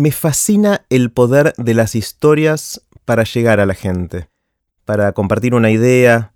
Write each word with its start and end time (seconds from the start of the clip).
Me 0.00 0.12
fascina 0.12 0.86
el 0.88 1.10
poder 1.10 1.52
de 1.58 1.74
las 1.74 1.94
historias 1.94 2.80
para 3.04 3.24
llegar 3.24 3.60
a 3.60 3.66
la 3.66 3.74
gente, 3.74 4.30
para 4.86 5.12
compartir 5.12 5.54
una 5.54 5.70
idea, 5.70 6.32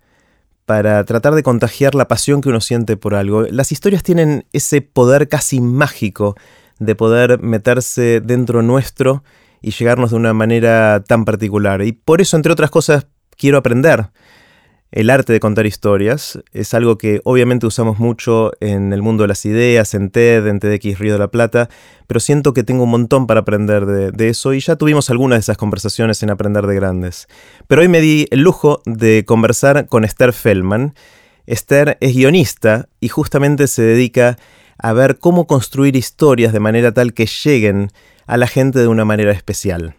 para 0.67 1.03
tratar 1.03 1.33
de 1.33 1.41
contagiar 1.41 1.95
la 1.95 2.07
pasión 2.07 2.41
que 2.41 2.49
uno 2.49 2.61
siente 2.61 2.95
por 2.95 3.15
algo. 3.15 3.41
Las 3.49 3.71
historias 3.71 4.03
tienen 4.03 4.45
ese 4.53 4.81
poder 4.81 5.29
casi 5.29 5.61
mágico 5.61 6.35
de 6.77 6.93
poder 6.93 7.41
meterse 7.41 8.21
dentro 8.21 8.61
nuestro 8.61 9.23
y 9.63 9.71
llegarnos 9.71 10.11
de 10.11 10.17
una 10.17 10.33
manera 10.33 11.03
tan 11.03 11.25
particular. 11.25 11.81
Y 11.81 11.91
por 11.91 12.21
eso, 12.21 12.37
entre 12.37 12.51
otras 12.51 12.69
cosas, 12.69 13.07
quiero 13.35 13.57
aprender 13.57 14.11
el 14.91 15.09
arte 15.09 15.33
de 15.33 15.39
contar 15.39 15.65
historias. 15.65 16.39
Es 16.53 16.73
algo 16.73 16.97
que 16.97 17.21
obviamente 17.23 17.65
usamos 17.65 17.99
mucho 17.99 18.51
en 18.59 18.93
el 18.93 19.01
mundo 19.01 19.23
de 19.23 19.27
las 19.27 19.45
ideas, 19.45 19.93
en 19.93 20.09
TED, 20.09 20.47
en 20.47 20.59
TEDx 20.59 20.99
Río 20.99 21.13
de 21.13 21.19
la 21.19 21.29
Plata, 21.29 21.69
pero 22.07 22.19
siento 22.19 22.53
que 22.53 22.63
tengo 22.63 22.83
un 22.83 22.91
montón 22.91 23.27
para 23.27 23.41
aprender 23.41 23.85
de, 23.85 24.29
eso 24.29 24.53
y 24.53 24.59
ya 24.59 24.75
tuvimos 24.75 25.09
algunas 25.09 25.37
de 25.37 25.41
esas 25.41 25.57
conversaciones 25.57 26.23
en 26.23 26.29
Aprender 26.29 26.65
de 26.65 26.75
Grandes. 26.75 27.27
Pero 27.67 27.81
hoy 27.81 27.87
me 27.87 28.01
di 28.01 28.27
el 28.31 28.41
lujo 28.41 28.81
de 28.85 29.25
conversar 29.25 29.87
con 29.87 30.05
Esther 30.05 30.33
Feldman. 30.33 30.95
Esther 31.45 31.97
es 31.99 32.15
guionista 32.15 32.87
y 32.99 33.09
justamente 33.09 33.67
se 33.67 33.81
dedica 33.81 34.37
a 34.77 34.93
ver 34.93 35.19
cómo 35.19 35.47
construir 35.47 35.95
historias 35.95 36.53
de 36.53 36.59
manera 36.59 36.91
tal 36.91 37.13
que 37.13 37.25
lleguen 37.25 37.91
a 38.27 38.37
la 38.37 38.47
gente 38.47 38.79
de 38.79 38.87
una 38.87 39.05
manera 39.05 39.31
especial. 39.31 39.95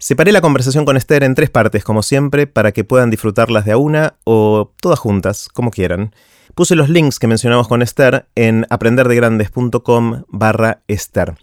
Separé 0.00 0.30
la 0.30 0.40
conversación 0.40 0.84
con 0.84 0.96
Esther 0.96 1.24
en 1.24 1.34
tres 1.34 1.50
partes, 1.50 1.82
como 1.82 2.04
siempre, 2.04 2.46
para 2.46 2.70
que 2.70 2.84
puedan 2.84 3.10
disfrutarlas 3.10 3.64
de 3.64 3.72
a 3.72 3.78
una 3.78 4.14
o 4.22 4.70
todas 4.80 5.00
juntas, 5.00 5.48
como 5.52 5.72
quieran. 5.72 6.14
Puse 6.54 6.76
los 6.76 6.88
links 6.88 7.18
que 7.18 7.26
mencionamos 7.26 7.66
con 7.66 7.82
Esther 7.82 8.28
en 8.36 8.64
aprenderdegrandes.com 8.70 10.22
barra 10.28 10.82
Esther. 10.86 11.34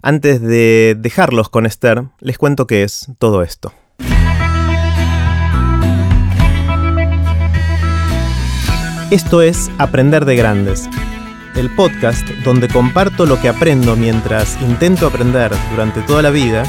Antes 0.00 0.40
de 0.40 0.96
dejarlos 0.96 1.48
con 1.48 1.66
Esther, 1.66 2.04
les 2.20 2.38
cuento 2.38 2.68
qué 2.68 2.84
es 2.84 3.08
todo 3.18 3.42
esto. 3.42 3.72
Esto 9.10 9.42
es 9.42 9.72
Aprender 9.78 10.24
de 10.24 10.36
Grandes, 10.36 10.88
el 11.56 11.68
podcast 11.74 12.28
donde 12.44 12.68
comparto 12.68 13.26
lo 13.26 13.40
que 13.40 13.48
aprendo 13.48 13.96
mientras 13.96 14.56
intento 14.62 15.08
aprender 15.08 15.50
durante 15.72 16.00
toda 16.02 16.22
la 16.22 16.30
vida 16.30 16.64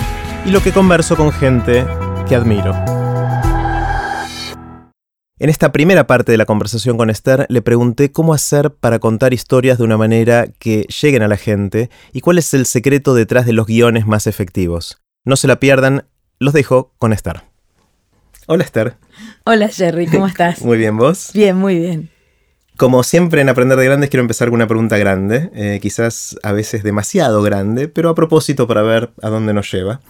y 0.46 0.52
lo 0.52 0.62
que 0.62 0.72
converso 0.72 1.16
con 1.16 1.32
gente 1.32 1.86
que 2.28 2.36
admiro. 2.36 2.74
En 5.38 5.50
esta 5.50 5.72
primera 5.72 6.08
parte 6.08 6.32
de 6.32 6.38
la 6.38 6.46
conversación 6.46 6.98
con 6.98 7.10
Esther 7.10 7.46
le 7.50 7.62
pregunté 7.62 8.12
cómo 8.12 8.34
hacer 8.34 8.72
para 8.72 9.00
contar 9.00 9.34
historias 9.34 9.78
de 9.78 9.84
una 9.84 9.98
manera 9.98 10.48
que 10.60 10.84
lleguen 11.02 11.24
a 11.24 11.28
la 11.28 11.36
gente 11.38 11.90
y 12.14 12.22
cuál 12.22 12.38
es 12.38 12.54
el 12.54 12.66
secreto 12.66 13.14
detrás 13.14 13.46
de 13.46 13.54
los 13.54 13.68
guiones 13.68 14.08
más 14.08 14.28
efectivos. 14.28 15.02
No 15.26 15.36
se 15.36 15.48
la 15.48 15.60
pierdan, 15.60 16.06
los 16.40 16.54
dejo 16.54 16.94
con 16.98 17.12
Esther. 17.12 17.44
Hola 18.48 18.64
Esther. 18.64 18.96
Hola 19.44 19.68
Jerry, 19.68 20.08
¿cómo 20.08 20.28
estás? 20.28 20.62
muy 20.62 20.78
bien, 20.78 20.96
¿vos? 20.98 21.32
Bien, 21.34 21.58
muy 21.58 21.80
bien. 21.80 22.10
Como 22.78 23.04
siempre 23.04 23.40
en 23.40 23.48
Aprender 23.48 23.78
de 23.78 23.86
Grandes 23.86 24.10
quiero 24.10 24.22
empezar 24.22 24.50
con 24.50 24.56
una 24.56 24.68
pregunta 24.68 24.98
grande, 24.98 25.50
eh, 25.56 25.80
quizás 25.82 26.38
a 26.44 26.52
veces 26.52 26.84
demasiado 26.84 27.42
grande, 27.42 27.88
pero 27.88 28.10
a 28.10 28.16
propósito 28.16 28.68
para 28.68 28.82
ver 28.82 29.12
a 29.22 29.30
dónde 29.30 29.54
nos 29.54 29.72
lleva. 29.72 30.02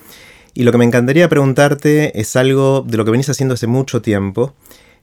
Y 0.55 0.63
lo 0.63 0.71
que 0.71 0.79
me 0.79 0.85
encantaría 0.85 1.29
preguntarte 1.29 2.19
es 2.19 2.35
algo 2.35 2.83
de 2.87 2.97
lo 2.97 3.05
que 3.05 3.11
venís 3.11 3.29
haciendo 3.29 3.53
hace 3.53 3.67
mucho 3.67 4.01
tiempo 4.01 4.55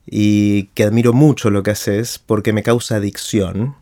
y 0.05 0.65
que 0.75 0.83
admiro 0.83 1.13
mucho 1.13 1.51
lo 1.51 1.63
que 1.63 1.71
haces 1.71 2.19
porque 2.19 2.53
me 2.53 2.65
causa 2.65 2.97
adicción. 2.97 3.77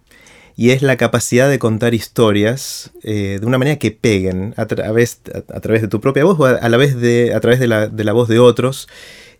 Y 0.56 0.72
es 0.72 0.82
la 0.82 0.98
capacidad 0.98 1.48
de 1.48 1.58
contar 1.58 1.94
historias 1.94 2.90
eh, 3.02 3.38
de 3.40 3.46
una 3.46 3.56
manera 3.56 3.78
que 3.78 3.92
peguen 3.92 4.52
a, 4.58 4.66
través, 4.66 5.22
a, 5.32 5.60
través 5.60 5.80
de 5.80 5.88
tu 5.88 6.02
propia 6.02 6.24
voz 6.24 6.38
o 6.38 6.44
a, 6.44 6.68
la 6.68 6.76
vez 6.76 7.00
de, 7.00 7.32
a 7.34 7.40
través 7.40 7.58
de 7.58 7.66
la, 7.66 7.86
de 7.86 8.04
la 8.04 8.12
voz 8.12 8.28
de 8.28 8.40
otros 8.40 8.88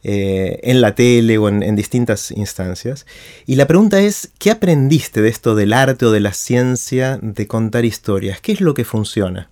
eh, 0.03 0.61
en 0.63 0.81
la 0.81 0.95
tele 0.95 1.37
o 1.37 1.49
en, 1.49 1.77
distintas 1.77 2.31
instancias. 2.31 3.07
Y 3.47 3.57
la 3.57 3.67
pregunta 3.67 4.01
es, 4.01 4.31
¿qué 4.39 4.51
aprendiste 4.51 5.21
de 5.21 5.29
esto 5.29 5.55
del 5.55 5.73
arte 5.73 6.07
o 6.07 6.11
de 6.11 6.21
la 6.21 6.33
ciencia 6.33 7.19
de 7.21 7.47
contar 7.47 7.85
historias? 7.85 8.41
¿Qué 8.41 8.53
es 8.53 8.61
lo 8.61 8.73
que 8.75 8.85
funciona? 8.85 9.51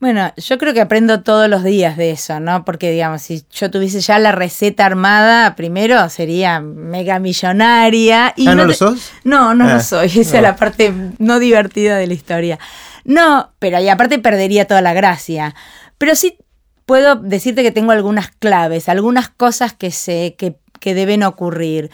Bueno, 0.00 0.32
yo 0.36 0.58
creo 0.58 0.74
que 0.74 0.80
aprendo 0.80 1.22
todos 1.22 1.48
los 1.48 1.62
días 1.62 1.96
de 1.96 2.10
eso, 2.10 2.40
¿no? 2.40 2.64
Porque, 2.64 2.90
digamos, 2.90 3.22
si 3.22 3.44
yo 3.50 3.70
tuviese 3.70 4.00
ya 4.00 4.18
la 4.18 4.32
receta 4.32 4.84
armada, 4.84 5.56
primero 5.56 6.08
sería 6.08 6.60
mega 6.60 7.18
millonaria. 7.18 8.34
Y 8.36 8.48
¿Ah, 8.48 8.54
no, 8.54 8.64
lo 8.64 8.74
sos? 8.74 9.12
No, 9.24 9.54
no 9.54 9.64
lo 9.64 9.74
ah, 9.74 9.80
soy. 9.80 10.06
Esa 10.18 10.36
es 10.36 10.42
la 10.42 10.56
parte 10.56 10.92
no 11.18 11.38
divertida 11.38 11.96
de 11.96 12.06
la 12.06 12.14
historia. 12.14 12.58
No, 13.04 13.52
pero 13.58 13.80
y 13.80 13.88
aparte 13.88 14.18
perdería 14.18 14.66
toda 14.66 14.80
la 14.80 14.94
gracia. 14.94 15.54
Pero 15.96 16.14
sí 16.16 16.38
puedo 16.86 17.16
decirte 17.16 17.62
que 17.62 17.72
tengo 17.72 17.92
algunas 17.92 18.30
claves, 18.30 18.88
algunas 18.88 19.28
cosas 19.28 19.72
que 19.72 19.90
sé 19.90 20.36
que, 20.38 20.56
deben 20.94 21.22
ocurrir. 21.22 21.90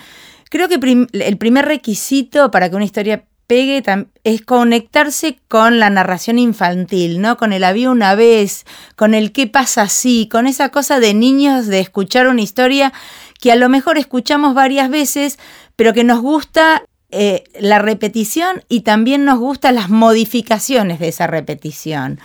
Creo 0.51 0.69
que 0.69 0.75
el 1.13 1.39
primer 1.39 1.65
requisito 1.65 2.51
para 2.51 2.69
que 2.69 2.75
una 2.75 2.85
historia 2.85 3.25
pegue 3.47 3.83
es 4.25 4.43
conectarse 4.43 5.39
con 5.49 5.79
la 5.79 5.91
narración 5.91 6.39
infantil, 6.39 7.21
¿no? 7.21 7.37
Con 7.37 7.53
el 7.53 7.63
había 7.63 7.91
una 7.91 8.17
vez, 8.17 8.65
con 8.97 9.15
el 9.15 9.31
qué 9.31 9.47
pasa 9.47 9.83
así, 9.83 10.29
con 10.31 10.49
esa 10.49 10.69
cosa 10.71 10.99
de 10.99 11.15
niños 11.15 11.67
de 11.67 11.81
escuchar 11.81 12.27
una 12.29 12.43
historia 12.43 12.93
que 13.41 13.51
a 13.51 13.57
lo 13.57 13.69
mejor 13.69 13.99
escuchamos 13.99 14.55
varias 14.55 14.89
veces, 14.89 15.39
pero 15.75 15.93
que 15.93 16.05
nos 16.05 16.21
gusta 16.21 16.83
eh, 17.11 17.43
la 17.59 17.81
repetición 17.81 18.63
y 18.69 18.83
también 18.83 19.25
nos 19.25 19.41
gustan 19.41 19.75
las 19.75 19.89
modificaciones 19.89 21.01
de 21.01 21.09
esa 21.09 21.27
repetición. 21.27 22.21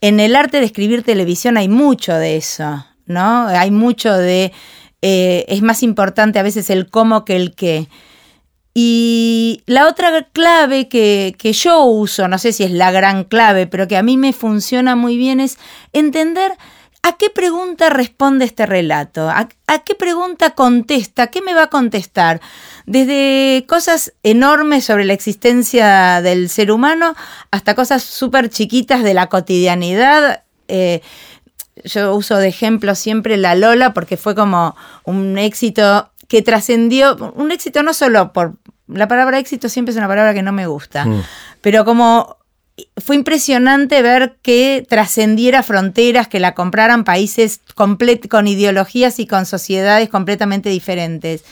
En 0.00 0.20
el 0.20 0.36
arte 0.36 0.60
de 0.60 0.66
escribir 0.66 1.02
televisión 1.02 1.56
hay 1.56 1.68
mucho 1.68 2.14
de 2.14 2.36
eso, 2.36 2.84
¿no? 3.06 3.46
Hay 3.48 3.70
mucho 3.70 4.12
de... 4.12 4.52
Eh, 5.02 5.44
es 5.48 5.62
más 5.62 5.82
importante 5.82 6.38
a 6.38 6.42
veces 6.42 6.70
el 6.70 6.88
cómo 6.90 7.24
que 7.24 7.36
el 7.36 7.54
qué. 7.54 7.88
Y 8.78 9.62
la 9.64 9.88
otra 9.88 10.28
clave 10.34 10.86
que, 10.86 11.34
yo 11.54 11.84
uso, 11.84 12.28
no 12.28 12.36
sé 12.36 12.52
si 12.52 12.62
es 12.62 12.70
la 12.70 12.90
gran 12.90 13.24
clave, 13.24 13.66
pero 13.66 13.88
que 13.88 13.96
a 13.96 14.02
mí 14.02 14.18
me 14.18 14.34
funciona 14.34 14.96
muy 14.96 15.16
bien, 15.16 15.40
es 15.40 15.56
entender 15.94 16.52
a 17.06 17.16
qué 17.16 17.30
pregunta 17.30 17.88
responde 17.88 18.44
este 18.44 18.66
relato, 18.66 19.28
a, 19.28 19.48
a 19.68 19.78
qué 19.84 19.94
pregunta 19.94 20.50
contesta, 20.50 21.28
qué 21.28 21.40
me 21.40 21.54
va 21.54 21.64
a 21.64 21.70
contestar 21.70 22.40
desde 22.84 23.64
cosas 23.68 24.12
enormes 24.24 24.84
sobre 24.84 25.04
la 25.04 25.12
existencia 25.12 26.20
del 26.20 26.48
ser 26.48 26.72
humano 26.72 27.14
hasta 27.52 27.76
cosas 27.76 28.02
súper 28.02 28.50
chiquitas 28.50 29.04
de 29.04 29.14
la 29.14 29.28
cotidianidad. 29.28 30.42
Eh, 30.66 31.00
yo 31.84 32.12
uso 32.16 32.38
de 32.38 32.48
ejemplo 32.48 32.96
siempre 32.96 33.36
la 33.36 33.54
Lola 33.54 33.94
porque 33.94 34.16
fue 34.16 34.34
como 34.34 34.74
un 35.04 35.38
éxito 35.38 36.10
que 36.26 36.42
trascendió, 36.42 37.16
un 37.36 37.52
éxito 37.52 37.84
no 37.84 37.94
solo 37.94 38.32
por, 38.32 38.54
la 38.88 39.06
palabra 39.06 39.38
éxito 39.38 39.68
siempre 39.68 39.92
es 39.92 39.96
una 39.96 40.08
palabra 40.08 40.34
que 40.34 40.42
no 40.42 40.50
me 40.50 40.66
gusta, 40.66 41.04
mm. 41.04 41.22
pero 41.60 41.84
como 41.84 42.38
fue 42.96 43.16
impresionante 43.16 44.02
ver 44.02 44.36
que 44.42 44.84
trascendiera 44.88 45.62
fronteras, 45.62 46.28
que 46.28 46.40
la 46.40 46.54
compraran 46.54 47.04
países 47.04 47.60
con 47.74 48.48
ideologías 48.48 49.18
y 49.18 49.26
con 49.26 49.46
sociedades 49.46 50.08
completamente 50.08 50.68
diferentes. 50.68 51.44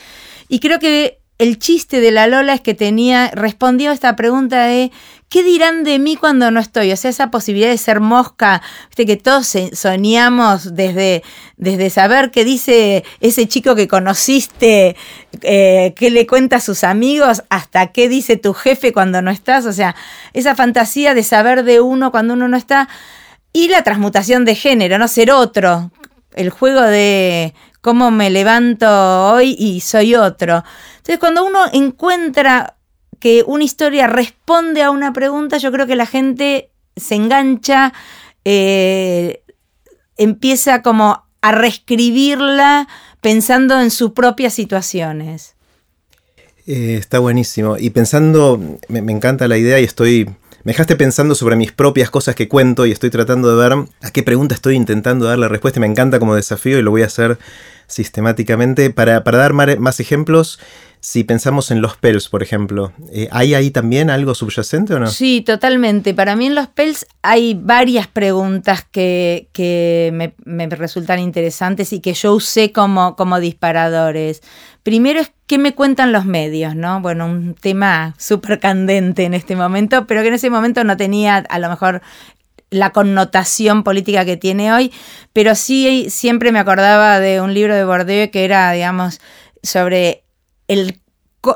Y 0.49 0.61
creo 0.61 0.79
que 0.79 1.19
el 1.39 1.59
chiste 1.59 2.01
de 2.01 2.12
la 2.12 2.27
Lola 2.27 2.55
es 2.55 2.61
que 2.61 2.75
tenía, 2.75 3.31
respondió 3.31 3.91
a 3.91 3.95
esta 3.95 4.17
pregunta 4.17 4.67
de 4.67 4.93
¿qué 5.34 5.43
dirán 5.43 5.83
de 5.83 5.99
mí 5.99 6.15
cuando 6.15 6.53
no 6.53 6.61
estoy? 6.61 6.93
O 6.93 6.97
sea, 6.97 7.11
esa 7.11 7.33
posibilidad 7.33 7.69
de 7.69 7.77
ser 7.77 7.99
mosca, 7.99 8.62
viste 8.87 9.05
que 9.05 9.17
todos 9.17 9.53
soñamos 9.72 10.77
desde, 10.77 11.25
desde 11.56 11.91
saber 11.91 12.31
qué 12.31 12.45
dice 12.45 13.03
ese 13.19 13.49
chico 13.49 13.75
que 13.75 13.89
conociste, 13.89 14.94
eh, 15.43 15.93
qué 15.97 16.11
le 16.11 16.28
cuenta 16.28 16.59
a 16.59 16.61
sus 16.61 16.84
amigos, 16.84 17.43
hasta 17.50 17.89
qué 17.89 18.09
dice 18.09 18.37
tu 18.37 18.55
jefe 18.55 18.93
cuando 18.93 19.23
no 19.23 19.33
estás. 19.33 19.67
O 19.67 19.73
sea, 19.73 19.97
esa 20.34 20.55
fantasía 20.55 21.15
de 21.15 21.25
saber 21.25 21.65
de 21.65 21.81
uno 21.81 22.12
cuando 22.12 22.34
uno 22.34 22.47
no 22.47 22.56
está. 22.56 22.89
Y 23.53 23.67
la 23.67 23.83
transmutación 23.83 24.44
de 24.44 24.55
género, 24.55 24.99
no 24.99 25.09
ser 25.09 25.32
otro. 25.32 25.91
El 26.37 26.50
juego 26.50 26.81
de 26.81 27.55
cómo 27.81 28.12
me 28.12 28.31
levanto 28.31 28.87
hoy 29.32 29.56
y 29.59 29.81
soy 29.81 30.14
otro. 30.14 30.62
Entonces, 30.99 31.19
cuando 31.19 31.44
uno 31.44 31.59
encuentra 31.73 32.76
que 33.25 33.43
una 33.47 33.65
historia 33.65 34.06
responde 34.06 34.82
a 34.82 34.91
una 34.91 35.15
pregunta, 35.15 35.56
yo 35.56 35.73
creo 35.73 35.87
que 35.87 35.97
la 35.97 36.05
gente 36.05 36.69
se 36.94 37.15
engancha, 37.15 37.94
eh, 38.44 39.43
empieza 40.19 40.82
como 40.82 41.25
a 41.41 41.53
reescribirla 41.53 42.87
pensando 43.23 43.81
en 43.81 43.91
sus 43.91 44.11
propias 44.11 44.53
situaciones. 44.53 45.56
Eh, 46.67 46.97
está 47.00 47.19
buenísimo. 47.19 47.79
Y 47.79 47.88
pensando, 47.88 48.61
me, 48.88 48.99
encanta 49.11 49.49
la 49.49 49.56
idea 49.56 49.81
y 49.81 49.85
estoy. 49.85 50.26
Me 50.65 50.73
dejaste 50.73 50.94
pensando 50.94 51.35
sobre 51.35 51.56
mis 51.56 51.73
propias 51.73 52.11
cosas 52.11 52.35
que 52.35 52.47
cuento 52.47 52.85
y 52.85 52.93
estoy 52.93 53.09
tratando 53.09 53.49
de 53.49 53.56
ver 53.56 53.87
a 54.03 54.11
qué 54.11 54.23
pregunta 54.23 54.55
estoy 54.55 54.75
intentando 54.75 55.25
dar 55.25 55.38
la 55.38 55.49
respuesta. 55.49 55.81
Me 55.81 55.87
encanta 55.87 56.19
como 56.19 56.35
desafío 56.35 56.79
y 56.79 56.82
lo 56.82 56.91
voy 56.91 57.00
a 57.00 57.06
hacer 57.06 57.38
sistemáticamente. 57.87 58.91
Para 58.91 59.21
dar 59.23 59.55
más 59.55 59.99
ejemplos, 59.99 60.59
Si 61.05 61.23
pensamos 61.23 61.71
en 61.71 61.83
los 61.83 61.99
Pels, 61.99 62.31
por 62.31 62.43
ejemplo, 62.43 62.95
eh, 63.12 63.29
¿hay 63.31 63.53
ahí 63.53 63.71
también 63.71 64.09
algo 64.09 64.35
subyacente 64.35 64.95
o 64.95 64.99
no? 64.99 65.06
Sí, 65.09 65.43
totalmente. 65.43 66.15
Para 66.15 66.35
mí 66.35 66.47
en 66.47 66.55
los 66.55 66.69
Pels 66.69 67.06
hay 67.21 67.53
varias 67.53 68.06
preguntas 68.06 68.87
que, 68.91 69.51
me, 70.47 70.67
resultan 70.69 71.19
interesantes 71.19 71.93
y 71.93 72.01
que 72.01 72.15
yo 72.15 72.33
usé 72.33 72.73
como, 72.73 73.17
como 73.17 73.39
disparadores. 73.39 74.41
Primero 74.83 75.21
es 75.21 75.31
qué 75.47 75.59
me 75.59 75.75
cuentan 75.75 76.11
los 76.11 76.25
medios, 76.25 76.75
¿no? 76.75 77.03
Bueno, 77.03 77.27
un 77.27 77.55
tema 77.55 78.15
súper 78.17 78.59
candente 78.59 79.25
en 79.25 79.35
este 79.35 79.57
momento, 79.57 80.07
pero 80.07 80.23
que 80.23 80.29
en 80.29 80.35
ese 80.35 80.49
momento 80.49 80.85
no 80.85 80.97
tenía 80.97 81.37
a 81.37 81.59
lo 81.59 81.69
mejor 81.69 82.00
la 82.71 82.93
connotación 82.93 83.85
política 83.85 84.25
que 84.25 84.39
tiene 84.39 84.73
hoy, 84.73 84.91
pero 85.35 85.55
sí 85.55 86.07
siempre 86.09 86.50
me 86.50 86.61
acordaba 86.61 87.21
de 87.21 87.43
un 87.43 87.53
libro 87.53 87.75
de 87.75 87.85
Bourdieu 87.85 88.31
que 88.31 88.47
era, 88.47 88.73
digamos, 88.73 89.21
sobre 89.62 90.24
el 90.69 91.00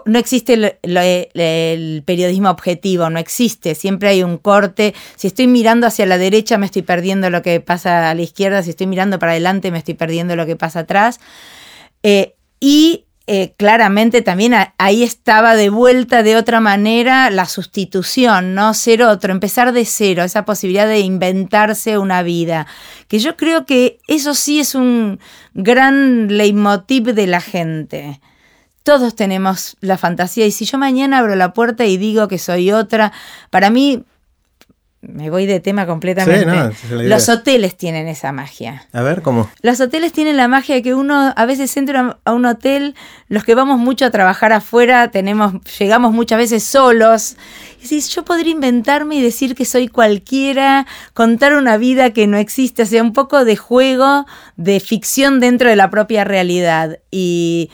no 0.06 0.18
existe 0.18 0.78
el, 0.82 2.02
periodismo 2.04 2.50
objetivo, 2.50 3.08
no 3.10 3.18
existe, 3.18 3.74
siempre 3.74 4.10
hay 4.10 4.22
un 4.22 4.36
corte. 4.36 4.94
Si 5.16 5.26
estoy 5.26 5.46
mirando 5.46 5.86
hacia 5.86 6.06
la 6.06 6.18
derecha 6.18 6.58
me 6.58 6.66
estoy 6.66 6.82
perdiendo 6.82 7.30
lo 7.30 7.42
que 7.42 7.60
pasa 7.60 8.10
a 8.10 8.14
la 8.14 8.22
izquierda, 8.22 8.62
si 8.62 8.70
estoy 8.70 8.86
mirando 8.86 9.18
para 9.18 9.32
adelante 9.32 9.70
me 9.70 9.78
estoy 9.78 9.94
perdiendo 9.94 10.36
lo 10.36 10.46
que 10.46 10.56
pasa 10.56 10.80
atrás. 10.80 11.20
Eh, 12.02 12.34
y 12.60 13.06
eh, 13.26 13.54
claramente 13.56 14.22
también 14.22 14.54
ahí 14.78 15.02
estaba 15.02 15.54
de 15.54 15.70
vuelta 15.70 16.22
de 16.22 16.36
otra 16.36 16.60
manera 16.60 17.30
la 17.30 17.46
sustitución, 17.46 18.54
¿no? 18.54 18.74
Ser 18.74 19.02
otro, 19.02 19.32
empezar 19.32 19.72
de 19.72 19.84
cero, 19.84 20.22
esa 20.22 20.44
posibilidad 20.44 20.86
de 20.86 21.00
inventarse 21.00 21.98
una 21.98 22.22
vida. 22.22 22.66
Que 23.06 23.18
yo 23.18 23.36
creo 23.36 23.64
que 23.64 23.98
eso 24.06 24.34
sí 24.34 24.60
es 24.60 24.74
un 24.74 25.20
gran 25.54 26.28
leitmotiv 26.28 27.14
de 27.14 27.26
la 27.26 27.40
gente 27.40 28.20
todos 28.88 29.14
tenemos 29.14 29.76
la 29.82 29.98
fantasía 29.98 30.46
y 30.46 30.50
si 30.50 30.64
yo 30.64 30.78
mañana 30.78 31.18
abro 31.18 31.36
la 31.36 31.52
puerta 31.52 31.84
y 31.84 31.98
digo 31.98 32.26
que 32.26 32.38
soy 32.38 32.72
otra, 32.72 33.12
para 33.50 33.68
mí 33.68 34.02
me 35.02 35.28
voy 35.28 35.44
de 35.44 35.60
tema 35.60 35.84
completamente. 35.86 36.74
los 36.90 37.28
hoteles 37.28 37.76
tienen 37.76 38.08
esa 38.08 38.32
magia. 38.32 38.88
A 38.94 39.02
ver, 39.02 39.20
¿cómo? 39.20 39.50
Los 39.60 39.78
hoteles 39.82 40.12
tienen 40.12 40.38
la 40.38 40.48
magia 40.48 40.76
de 40.76 40.80
que 40.80 40.94
uno 40.94 41.34
a 41.36 41.44
veces 41.44 41.76
entra 41.76 42.18
a 42.24 42.32
un 42.32 42.46
hotel, 42.46 42.94
los 43.28 43.44
que 43.44 43.54
vamos 43.54 43.78
mucho 43.78 44.06
a 44.06 44.10
trabajar 44.10 44.54
afuera, 44.54 45.10
tenemos, 45.10 45.52
llegamos 45.78 46.14
muchas 46.14 46.38
veces 46.38 46.64
solos. 46.64 47.36
Y 47.82 47.88
si 47.88 48.00
yo 48.00 48.24
podría 48.24 48.52
inventarme 48.52 49.16
y 49.16 49.22
decir 49.22 49.54
que 49.54 49.66
soy 49.66 49.88
cualquiera, 49.88 50.86
contar 51.12 51.52
una 51.56 51.76
vida 51.76 52.14
que 52.14 52.26
no 52.26 52.38
existe, 52.38 52.84
o 52.84 52.86
sea, 52.86 53.02
un 53.02 53.12
poco 53.12 53.44
de 53.44 53.56
juego, 53.56 54.24
de 54.56 54.80
ficción 54.80 55.40
dentro 55.40 55.68
de 55.68 55.76
la 55.76 55.90
propia 55.90 56.24
realidad. 56.24 57.00
Y 57.10 57.70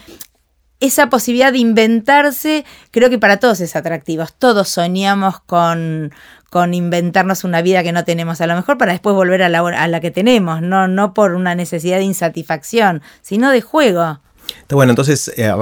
esa 0.85 1.09
posibilidad 1.09 1.53
de 1.53 1.59
inventarse, 1.59 2.65
creo 2.91 3.11
que 3.11 3.19
para 3.19 3.39
todos 3.39 3.61
es 3.61 3.77
atractivo. 3.77 4.27
Todos 4.39 4.69
soñamos 4.69 5.41
con, 5.41 6.13
con 6.51 6.75
inventarnos 6.75 7.45
una 7.45 7.63
vida 7.63 7.83
que 7.83 7.93
no 7.93 8.05
tenemos, 8.05 8.41
a 8.41 8.47
lo 8.47 8.55
mejor 8.55 8.79
para 8.79 8.93
después 8.93 9.15
volver 9.15 9.43
a 9.43 9.49
la, 9.49 9.61
a 9.61 9.89
la 9.89 10.01
que 10.01 10.11
tenemos, 10.11 10.63
no, 10.63 10.89
no 10.89 11.15
por 11.15 11.35
una 11.35 11.55
necesidad 11.55 11.99
de 11.99 12.05
insatisfacción, 12.05 13.03
sino 13.23 13.51
de 13.51 13.61
juego. 13.61 14.21
Está 14.61 14.77
bueno, 14.77 14.93
entonces 14.93 15.33
eh, 15.37 15.53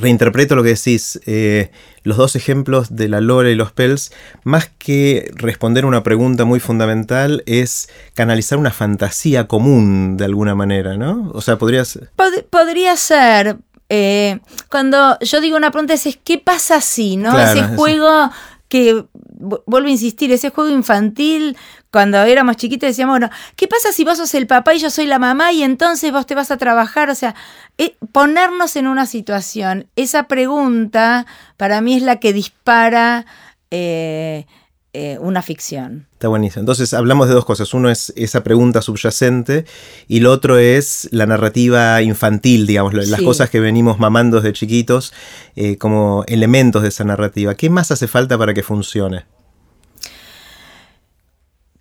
reinterpreto 0.00 0.56
lo 0.56 0.62
que 0.62 0.70
decís. 0.70 1.20
Eh, 1.26 1.70
los 2.02 2.16
dos 2.16 2.34
ejemplos 2.34 2.96
de 2.96 3.08
la 3.08 3.20
Lore 3.20 3.52
y 3.52 3.54
los 3.54 3.72
Pels, 3.72 4.12
más 4.42 4.70
que 4.78 5.30
responder 5.34 5.84
una 5.84 6.02
pregunta 6.02 6.44
muy 6.44 6.60
fundamental, 6.60 7.42
es 7.46 7.88
canalizar 8.14 8.58
una 8.58 8.70
fantasía 8.70 9.46
común 9.46 10.16
de 10.16 10.24
alguna 10.24 10.54
manera, 10.54 10.96
¿no? 10.96 11.30
O 11.34 11.42
sea, 11.42 11.58
podría 11.58 11.84
ser. 11.84 12.10
podría 12.48 12.96
ser, 12.96 13.58
eh, 13.92 14.38
cuando 14.70 15.18
yo 15.18 15.40
digo 15.40 15.56
una 15.56 15.72
pregunta 15.72 15.94
es, 15.94 16.18
¿qué 16.22 16.38
pasa 16.38 16.80
si? 16.80 17.16
¿no? 17.16 17.36
ese 17.38 17.64
juego 17.76 18.30
que, 18.68 19.04
vuelvo 19.40 19.88
a 19.88 19.90
insistir, 19.90 20.30
ese 20.30 20.50
juego 20.50 20.70
infantil, 20.70 21.56
cuando 21.90 22.22
éramos 22.22 22.56
chiquitos 22.56 22.86
decíamos, 22.86 23.14
bueno, 23.14 23.30
¿qué 23.56 23.66
pasa 23.66 23.90
si 23.90 24.04
vos 24.04 24.18
sos 24.18 24.32
el 24.34 24.46
papá 24.46 24.74
y 24.74 24.78
yo 24.78 24.90
soy 24.90 25.06
la 25.06 25.18
mamá 25.18 25.50
y 25.50 25.64
entonces 25.64 26.12
vos 26.12 26.24
te 26.24 26.36
vas 26.36 26.52
a 26.52 26.56
trabajar? 26.56 27.10
O 27.10 27.16
sea, 27.16 27.34
eh, 27.78 27.96
ponernos 28.12 28.76
en 28.76 28.86
una 28.86 29.06
situación, 29.06 29.88
esa 29.96 30.28
pregunta 30.28 31.26
para 31.56 31.80
mí 31.80 31.96
es 31.96 32.02
la 32.02 32.20
que 32.20 32.32
dispara 32.32 33.26
eh, 33.72 34.46
eh, 34.92 35.18
una 35.20 35.40
ficción. 35.40 36.08
Está 36.14 36.26
buenísimo. 36.26 36.60
Entonces 36.60 36.94
hablamos 36.94 37.28
de 37.28 37.34
dos 37.34 37.44
cosas. 37.44 37.72
Uno 37.74 37.90
es 37.90 38.12
esa 38.16 38.42
pregunta 38.42 38.82
subyacente 38.82 39.64
y 40.08 40.18
lo 40.18 40.32
otro 40.32 40.58
es 40.58 41.08
la 41.12 41.26
narrativa 41.26 42.02
infantil, 42.02 42.66
digamos, 42.66 42.94
las 42.94 43.22
cosas 43.22 43.50
que 43.50 43.60
venimos 43.60 44.00
mamando 44.00 44.40
desde 44.40 44.52
chiquitos 44.52 45.12
eh, 45.54 45.76
como 45.78 46.24
elementos 46.26 46.82
de 46.82 46.88
esa 46.88 47.04
narrativa. 47.04 47.54
¿Qué 47.54 47.70
más 47.70 47.92
hace 47.92 48.08
falta 48.08 48.36
para 48.36 48.52
que 48.52 48.64
funcione? 48.64 49.26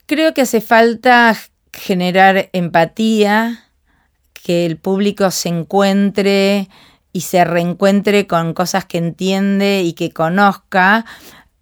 Creo 0.05 0.35
que 0.35 0.41
hace 0.41 0.61
falta 0.61 1.35
generar 1.73 2.49
empatía, 2.53 3.65
que 4.33 4.67
el 4.67 4.77
público 4.77 5.31
se 5.31 5.49
encuentre 5.49 6.69
y 7.11 7.21
se 7.21 7.43
reencuentre 7.43 8.27
con 8.27 8.53
cosas 8.53 8.85
que 8.85 8.99
entiende 8.99 9.81
y 9.81 9.93
que 9.93 10.11
conozca 10.11 11.05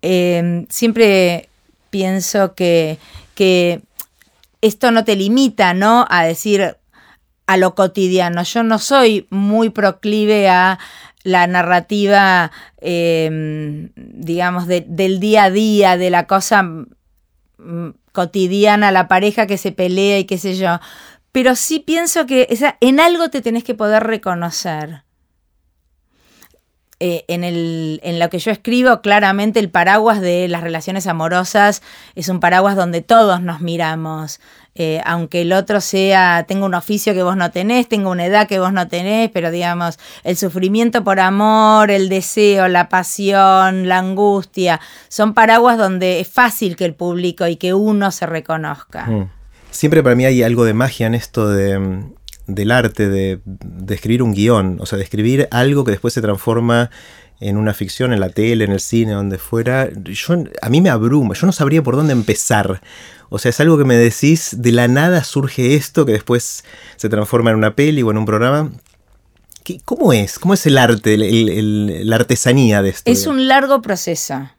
Em, 0.01 0.65
siempre 0.69 1.49
pienso 1.89 2.53
que, 2.55 2.99
que 3.35 3.81
esto 4.61 4.91
no 4.91 5.03
te 5.03 5.15
limita, 5.15 5.73
¿no? 5.73 6.05
A 6.09 6.23
decir 6.23 6.77
a 7.47 7.57
lo 7.57 7.75
cotidiano. 7.75 8.43
Yo 8.43 8.63
no 8.63 8.77
soy 8.77 9.25
muy 9.29 9.69
proclive 9.69 10.49
a 10.49 10.79
la 11.23 11.47
narrativa, 11.47 12.51
em, 12.79 13.89
digamos, 13.95 14.67
del 14.67 15.19
día 15.19 15.45
a 15.45 15.49
día, 15.49 15.97
de 15.97 16.09
la 16.09 16.27
cosa 16.27 16.63
mm, 16.63 17.89
cotidiana, 18.11 18.91
la 18.91 19.07
pareja 19.07 19.47
que 19.47 19.57
se 19.57 19.71
pelea 19.71 20.19
y 20.19 20.25
qué 20.25 20.37
sé 20.37 20.55
yo. 20.55 20.79
Pero 21.31 21.55
sí 21.55 21.79
pienso 21.79 22.25
que 22.25 22.47
en 22.81 22.99
algo 22.99 23.29
te 23.29 23.41
tenés 23.41 23.63
que 23.63 23.75
poder 23.75 24.03
reconocer. 24.03 25.03
Eh, 26.99 27.25
en, 27.27 27.43
el, 27.43 27.99
en 28.01 28.17
lo 28.17 28.27
que 28.31 28.39
yo 28.39 28.49
escribo, 28.49 29.01
claramente 29.01 29.59
el 29.59 29.69
paraguas 29.69 30.19
de 30.19 30.47
las 30.47 30.63
relaciones 30.63 31.05
amorosas 31.05 31.83
es 32.15 32.27
un 32.27 32.39
paraguas 32.39 32.75
donde 32.75 33.01
todos 33.01 33.39
nos 33.39 33.61
miramos. 33.61 34.39
Eh, 34.73 34.99
aunque 35.05 35.41
el 35.41 35.53
otro 35.53 35.79
sea, 35.79 36.45
tenga 36.47 36.65
un 36.65 36.73
oficio 36.73 37.13
que 37.13 37.21
vos 37.21 37.37
no 37.37 37.51
tenés, 37.51 37.87
tenga 37.87 38.09
una 38.09 38.25
edad 38.25 38.47
que 38.47 38.57
vos 38.57 38.73
no 38.73 38.87
tenés, 38.87 39.29
pero 39.29 39.51
digamos, 39.51 39.99
el 40.23 40.37
sufrimiento 40.37 41.03
por 41.03 41.19
amor, 41.19 41.91
el 41.91 42.09
deseo, 42.09 42.67
la 42.67 42.89
pasión, 42.89 43.87
la 43.87 43.99
angustia, 43.99 44.79
son 45.07 45.35
paraguas 45.35 45.77
donde 45.77 46.19
es 46.19 46.27
fácil 46.27 46.75
que 46.75 46.85
el 46.85 46.95
público 46.95 47.45
y 47.45 47.57
que 47.57 47.75
uno 47.75 48.09
se 48.09 48.25
reconozca. 48.25 49.05
Mm. 49.05 49.29
Siempre 49.69 50.01
para 50.01 50.15
mí 50.15 50.25
hay 50.25 50.41
algo 50.41 50.65
de 50.65 50.73
magia 50.73 51.05
en 51.05 51.13
esto 51.13 51.47
de, 51.47 52.03
del 52.47 52.71
arte 52.71 53.09
de, 53.09 53.41
escribir 53.89 54.23
un 54.23 54.33
guion, 54.33 54.77
o 54.79 54.85
sea, 54.85 54.97
de 54.97 55.03
escribir 55.03 55.47
algo 55.51 55.83
que 55.83 55.91
después 55.91 56.13
se 56.13 56.21
transforma 56.21 56.89
en 57.39 57.57
una 57.57 57.73
ficción, 57.73 58.13
en 58.13 58.19
la 58.19 58.29
tele, 58.29 58.63
en 58.63 58.71
el 58.71 58.79
cine, 58.79 59.11
donde 59.11 59.37
fuera, 59.37 59.89
yo, 59.93 60.43
a 60.61 60.69
mí 60.69 60.81
me 60.81 60.89
abruma, 60.89 61.35
yo 61.35 61.45
no 61.45 61.51
sabría 61.51 61.83
por 61.83 61.95
dónde 61.95 62.13
empezar. 62.13 62.81
O 63.29 63.37
sea, 63.37 63.49
es 63.49 63.59
algo 63.59 63.77
que 63.77 63.83
me 63.83 63.95
decís, 63.95 64.55
de 64.57 64.71
la 64.71 64.87
nada 64.87 65.23
surge 65.23 65.75
esto 65.75 66.05
que 66.05 66.13
después 66.13 66.63
se 66.95 67.09
transforma 67.09 67.51
en 67.51 67.57
una 67.57 67.75
peli 67.75 68.01
o 68.01 68.09
en 68.09 68.17
un 68.17 68.25
programa. 68.25 68.71
¿Cómo 69.83 70.13
es? 70.13 70.39
¿Cómo 70.39 70.53
es 70.53 70.65
el 70.65 70.77
arte, 70.77 71.17
la 71.17 72.15
artesanía 72.15 72.81
de 72.81 72.89
esto? 72.89 73.11
Es 73.11 73.27
un 73.27 73.47
largo 73.49 73.81
proceso. 73.81 74.49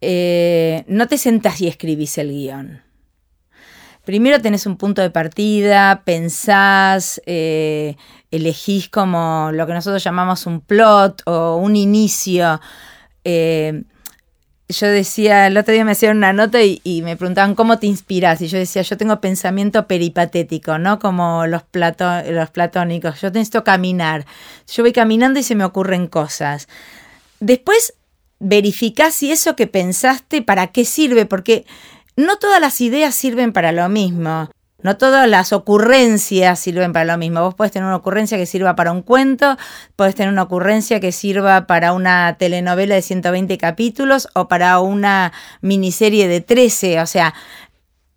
Eh, 0.00 0.84
no 0.86 1.08
te 1.08 1.18
sentás 1.18 1.60
y 1.60 1.66
escribís 1.66 2.16
el 2.18 2.30
guion 2.30 2.87
primero 4.08 4.40
tenés 4.40 4.64
un 4.64 4.78
punto 4.78 5.02
de 5.02 5.10
partida, 5.10 6.00
pensás, 6.02 7.20
eh, 7.26 7.94
elegís 8.30 8.88
como 8.88 9.50
lo 9.52 9.66
que 9.66 9.74
nosotros 9.74 10.02
llamamos 10.02 10.46
un 10.46 10.62
plot 10.62 11.20
o 11.26 11.56
un 11.56 11.76
inicio. 11.76 12.58
Eh, 13.24 13.82
yo 14.66 14.86
decía, 14.86 15.46
el 15.46 15.58
otro 15.58 15.74
día 15.74 15.84
me 15.84 15.92
hacían 15.92 16.16
una 16.16 16.32
nota 16.32 16.58
y, 16.62 17.02
me 17.04 17.18
preguntaban 17.18 17.54
cómo 17.54 17.78
te 17.78 17.86
inspiras. 17.86 18.40
Y 18.40 18.48
yo 18.48 18.56
decía, 18.56 18.80
yo 18.80 18.96
tengo 18.96 19.20
pensamiento 19.20 19.86
peripatético, 19.86 20.78
¿no? 20.78 20.98
Como 20.98 21.46
los, 21.46 21.64
los 21.74 22.50
platónicos. 22.50 23.20
Yo 23.20 23.28
necesito 23.28 23.62
caminar. 23.62 24.24
Yo 24.72 24.84
voy 24.84 24.92
caminando 24.94 25.38
y 25.38 25.42
se 25.42 25.54
me 25.54 25.66
ocurren 25.66 26.06
cosas. 26.06 26.66
Después 27.40 27.92
verificás 28.38 29.12
si 29.12 29.32
eso 29.32 29.54
que 29.54 29.66
pensaste, 29.66 30.40
para 30.40 30.68
qué 30.68 30.86
sirve, 30.86 31.26
porque 31.26 31.66
no 32.18 32.36
todas 32.36 32.60
las 32.60 32.80
ideas 32.80 33.14
sirven 33.14 33.52
para 33.52 33.70
lo 33.70 33.88
mismo. 33.88 34.50
No 34.82 34.96
todas 34.96 35.28
las 35.28 35.52
ocurrencias 35.52 36.58
sirven 36.58 36.92
para 36.92 37.04
lo 37.04 37.16
mismo. 37.16 37.42
Vos 37.42 37.54
podés 37.54 37.72
tener 37.72 37.86
una 37.86 37.96
ocurrencia 37.96 38.36
que 38.36 38.46
sirva 38.46 38.74
para 38.74 38.92
un 38.92 39.02
cuento, 39.02 39.56
podés 39.94 40.14
tener 40.16 40.32
una 40.32 40.42
ocurrencia 40.42 40.98
que 41.00 41.12
sirva 41.12 41.66
para 41.66 41.92
una 41.92 42.36
telenovela 42.38 42.96
de 42.96 43.02
120 43.02 43.56
capítulos 43.58 44.28
o 44.34 44.48
para 44.48 44.80
una 44.80 45.32
miniserie 45.60 46.26
de 46.26 46.40
13. 46.40 47.00
O 47.00 47.06
sea, 47.06 47.34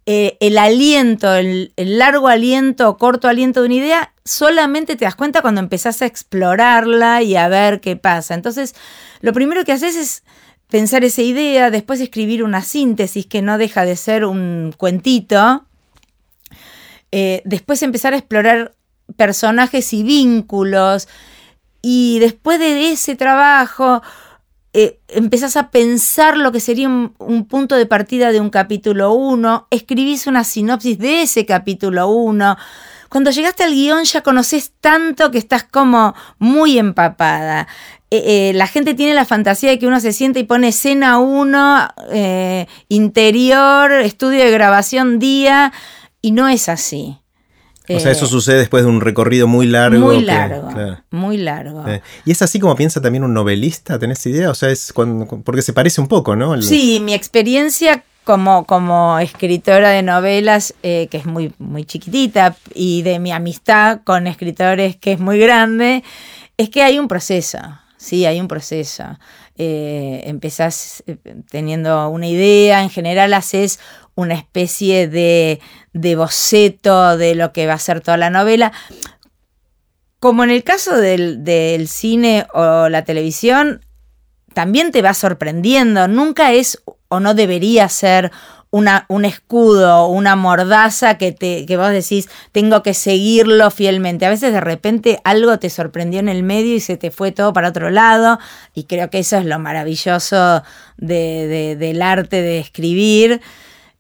eh, 0.08 0.38
el 0.40 0.58
aliento, 0.58 1.36
el, 1.36 1.72
largo 1.78 2.28
aliento 2.28 2.90
o 2.90 2.98
corto 2.98 3.28
aliento 3.28 3.62
de 3.62 3.66
una 3.68 3.76
idea, 3.76 4.14
solamente 4.26 4.96
te 4.96 5.06
das 5.06 5.16
cuenta 5.16 5.44
cuando 5.44 5.62
empezás 5.62 6.02
a 6.02 6.08
explorarla 6.08 7.22
y 7.22 7.36
a 7.36 7.48
ver 7.50 7.82
qué 7.82 7.98
pasa. 7.98 8.34
Entonces, 8.34 8.74
lo 9.22 9.32
primero 9.34 9.64
que 9.64 9.74
haces 9.74 9.96
es 9.96 10.24
pensar 10.72 11.04
esa 11.04 11.22
idea, 11.22 11.70
después 11.70 12.00
escribir 12.00 12.44
una 12.44 12.62
síntesis 12.64 13.28
que 13.28 13.42
no 13.42 13.58
deja 13.60 13.86
de 13.86 13.98
ser 13.98 14.26
un 14.26 14.74
cuentito, 14.78 15.66
eh, 17.12 17.42
después 17.46 17.84
empezar 17.84 18.14
a 18.14 18.18
explorar 18.18 18.74
personajes 19.18 19.92
y 19.94 20.02
vínculos, 20.02 21.10
y 21.82 22.20
después 22.20 22.58
de 22.58 22.92
ese 22.92 23.16
trabajo 23.16 24.02
eh, 24.74 25.02
empezás 25.10 25.58
a 25.58 25.72
pensar 25.72 26.38
lo 26.38 26.54
que 26.54 26.62
sería 26.62 26.88
un, 26.88 27.46
punto 27.50 27.76
de 27.76 27.86
partida 27.86 28.32
de 28.32 28.40
un 28.40 28.50
capítulo 28.50 29.12
1, 29.12 29.68
escribís 29.72 30.26
una 30.26 30.46
sinopsis 30.46 30.98
de 30.98 31.24
ese 31.24 31.46
capítulo 31.46 32.08
1. 32.08 32.58
Cuando 33.12 33.30
llegaste 33.30 33.64
al 33.64 33.74
guion 33.74 34.06
ya 34.06 34.22
conoces 34.22 34.72
tanto 34.80 35.32
que 35.32 35.38
estás 35.38 35.66
como 35.66 36.16
muy 36.40 36.78
empapada. 36.78 37.68
Eh, 38.10 38.50
eh, 38.50 38.54
la 38.56 38.68
gente 38.68 38.94
tiene 38.94 39.14
la 39.14 39.26
fantasía 39.26 39.70
de 39.70 39.80
que 39.80 39.86
uno 39.86 40.00
se 40.00 40.14
siente 40.14 40.40
y 40.40 40.46
pone 40.46 40.70
escena 40.70 41.20
1, 41.20 41.88
interior, 42.88 43.92
estudio 43.92 44.46
de 44.46 44.52
grabación 44.52 45.20
día, 45.20 45.74
y 46.22 46.32
no 46.32 46.48
es 46.48 46.70
así. 46.70 47.18
O 47.90 48.00
sea, 48.00 48.12
eso 48.12 48.26
eh, 48.26 48.30
sucede 48.30 48.58
después 48.60 48.84
de 48.84 48.90
un 48.90 49.02
recorrido 49.02 49.46
muy 49.48 49.68
largo. 49.68 50.00
Muy 50.00 50.22
largo, 50.22 50.70
muy 51.10 51.38
largo. 51.38 51.86
Eh, 51.88 52.02
y 52.24 52.32
es 52.32 52.42
así 52.42 52.60
como 52.60 52.76
piensa 52.76 53.02
también 53.02 53.26
un 53.26 53.34
novelista, 53.34 54.00
¿tenés 54.00 54.26
idea? 54.26 54.50
O 54.52 54.56
sea, 54.56 54.70
es 54.70 54.94
cuando, 54.94 55.26
porque 55.44 55.62
se 55.62 55.74
parece 55.74 56.00
un 56.00 56.08
poco, 56.08 56.36
¿no? 56.38 56.62
Sí, 56.62 57.02
mi 57.02 57.14
experiencia 57.14 58.04
como, 58.24 58.66
como 58.66 59.20
escritora 59.20 59.90
de 59.90 60.04
novelas, 60.04 60.74
eh, 60.84 61.08
que 61.10 61.18
es 61.18 61.26
muy, 61.26 61.54
muy 61.58 61.86
chiquitita, 61.86 62.56
y 62.74 63.02
de 63.02 63.20
mi 63.20 63.32
amistad 63.32 64.02
con 64.04 64.28
escritores, 64.28 64.96
que 64.96 65.14
es 65.14 65.20
muy 65.20 65.40
grande, 65.40 66.04
es 66.58 66.70
que 66.70 66.84
hay 66.84 67.00
un 67.00 67.08
proceso, 67.08 67.60
sí, 67.98 68.26
hay 68.26 68.40
un 68.40 68.48
proceso. 68.48 69.04
empezás 69.58 71.04
teniendo 71.50 72.10
una 72.10 72.28
idea, 72.28 72.82
en 72.82 72.90
general 72.90 73.34
haces 73.34 73.80
una 74.16 74.34
especie 74.34 75.08
de, 75.08 75.60
de 75.94 76.16
boceto 76.16 77.18
de 77.18 77.36
lo 77.36 77.54
que 77.54 77.68
va 77.68 77.74
a 77.74 77.80
ser 77.80 78.02
toda 78.02 78.18
la 78.18 78.30
novela. 78.30 78.72
Como 80.20 80.44
en 80.44 80.52
el 80.52 80.64
caso 80.64 80.98
del, 80.98 81.44
del 81.44 81.88
cine 81.88 82.46
o 82.54 82.90
la 82.90 83.04
televisión, 83.04 83.82
también 84.54 84.92
te 84.92 85.02
va 85.02 85.14
sorprendiendo. 85.14 86.08
Nunca 86.08 86.52
es 86.54 86.82
o 87.08 87.20
no 87.20 87.34
debería 87.34 87.90
ser 87.90 88.32
una, 88.72 89.06
un 89.10 89.26
escudo, 89.26 90.08
una 90.08 90.38
mordaza 90.38 91.18
que, 91.18 91.34
te, 91.34 91.66
que 91.66 91.76
vos 91.76 91.92
decís, 91.92 92.30
tengo 92.54 92.82
que 92.84 92.94
seguirlo 92.94 93.70
fielmente. 93.70 94.26
A 94.26 94.30
veces 94.30 94.54
de 94.54 94.62
repente 94.62 95.20
algo 95.26 95.60
te 95.60 95.70
sorprendió 95.70 96.22
en 96.22 96.30
el 96.30 96.42
medio 96.44 96.76
y 96.76 96.80
se 96.80 96.96
te 96.96 97.12
fue 97.12 97.34
todo 97.34 97.52
para 97.52 97.70
otro 97.70 97.90
lado. 97.90 98.40
Y 98.74 98.86
creo 98.86 99.10
que 99.10 99.20
eso 99.20 99.38
es 99.38 99.46
lo 99.46 99.60
maravilloso 99.60 100.64
de, 100.98 101.76
del 101.78 102.02
arte 102.02 102.42
de 102.42 102.60
escribir. 102.60 103.42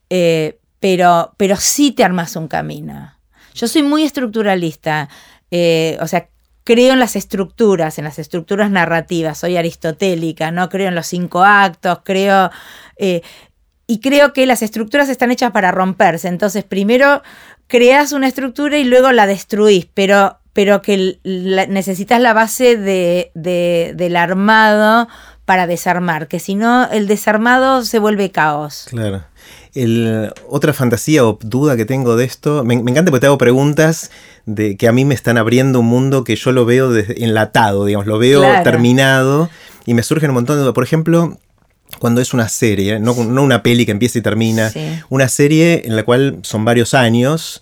Eh, 0.09 0.57
pero, 0.79 1.33
pero 1.37 1.57
sí 1.57 1.91
te 1.91 2.03
armas 2.03 2.35
un 2.35 2.47
camino. 2.47 3.13
Yo 3.53 3.67
soy 3.67 3.83
muy 3.83 4.03
estructuralista, 4.03 5.09
eh, 5.51 5.97
o 5.99 6.07
sea, 6.07 6.29
creo 6.63 6.93
en 6.93 6.99
las 6.99 7.15
estructuras, 7.15 7.97
en 7.97 8.05
las 8.05 8.19
estructuras 8.19 8.71
narrativas, 8.71 9.37
soy 9.37 9.57
aristotélica, 9.57 10.51
no 10.51 10.69
creo 10.69 10.87
en 10.87 10.95
los 10.95 11.07
cinco 11.07 11.43
actos, 11.43 11.99
creo... 12.03 12.51
Eh, 12.97 13.21
y 13.87 13.99
creo 13.99 14.31
que 14.31 14.45
las 14.45 14.61
estructuras 14.61 15.09
están 15.09 15.31
hechas 15.31 15.51
para 15.51 15.71
romperse. 15.71 16.29
Entonces, 16.29 16.63
primero 16.63 17.23
creas 17.67 18.13
una 18.13 18.27
estructura 18.27 18.77
y 18.77 18.85
luego 18.85 19.11
la 19.11 19.27
destruís, 19.27 19.85
pero, 19.93 20.39
pero 20.53 20.81
que 20.81 21.19
necesitas 21.25 22.21
la 22.21 22.31
base 22.31 22.77
de, 22.77 23.31
del 23.33 24.15
armado 24.15 25.09
para 25.43 25.67
desarmar, 25.67 26.29
que 26.29 26.39
si 26.39 26.55
no, 26.55 26.89
el 26.89 27.07
desarmado 27.07 27.83
se 27.83 27.99
vuelve 27.99 28.31
caos. 28.31 28.85
Claro 28.89 29.25
otra 30.49 30.73
fantasía 30.73 31.25
o 31.25 31.39
duda 31.41 31.77
que 31.77 31.85
tengo 31.85 32.15
de 32.15 32.25
esto, 32.25 32.63
me, 32.63 32.73
encanta 32.73 33.05
porque 33.11 33.21
te 33.21 33.27
hago 33.27 33.37
preguntas 33.37 34.11
de 34.45 34.75
que 34.75 34.87
a 34.87 34.91
mí 34.91 35.05
me 35.05 35.13
están 35.13 35.37
abriendo 35.37 35.79
un 35.79 35.85
mundo 35.85 36.23
que 36.23 36.35
yo 36.35 36.51
lo 36.51 36.65
veo 36.65 36.95
enlatado, 36.95 37.85
digamos, 37.85 38.07
lo 38.07 38.19
veo 38.19 38.43
terminado 38.63 39.49
y 39.85 39.93
me 39.93 40.03
surgen 40.03 40.31
un 40.31 40.35
montón 40.35 40.57
de 40.57 40.61
dudas. 40.61 40.73
Por 40.73 40.83
ejemplo, 40.83 41.37
cuando 41.99 42.21
es 42.21 42.33
una 42.33 42.49
serie, 42.49 42.99
no, 42.99 43.13
una 43.13 43.63
peli 43.63 43.85
que 43.85 43.91
empieza 43.91 44.19
y 44.19 44.21
termina, 44.21 44.71
una 45.09 45.29
serie 45.29 45.83
en 45.85 45.95
la 45.95 46.03
cual 46.03 46.39
son 46.41 46.65
varios 46.65 46.93
años. 46.93 47.61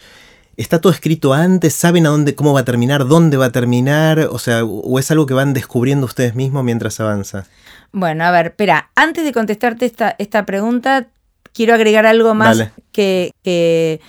¿Está 0.57 0.81
todo 0.81 0.91
escrito 0.91 1.33
antes? 1.33 1.73
¿Saben 1.73 2.05
a 2.05 2.09
dónde, 2.09 2.35
cómo 2.35 2.51
va 2.53 2.61
a 2.61 2.65
terminar? 2.65 3.07
¿Dónde 3.07 3.37
va 3.37 3.45
a 3.45 3.51
terminar? 3.51 4.27
O 4.29 4.39
sea, 4.39 4.65
¿o 4.65 4.99
es 4.99 5.09
algo 5.09 5.25
que 5.25 5.33
van 5.33 5.53
descubriendo 5.53 6.05
ustedes 6.05 6.35
mismos 6.35 6.65
mientras 6.65 6.99
avanza? 6.99 7.45
Bueno, 7.93 8.25
a 8.25 8.31
ver, 8.31 8.47
espera, 8.47 8.89
antes 8.95 9.23
de 9.23 9.31
contestarte 9.31 9.85
esta, 9.85 10.15
esta 10.19 10.45
pregunta, 10.45 11.07
quiero 11.53 11.73
agregar 11.73 12.05
algo 12.05 12.33
más 12.33 12.69
que, 12.91 13.31
que, 13.43 13.99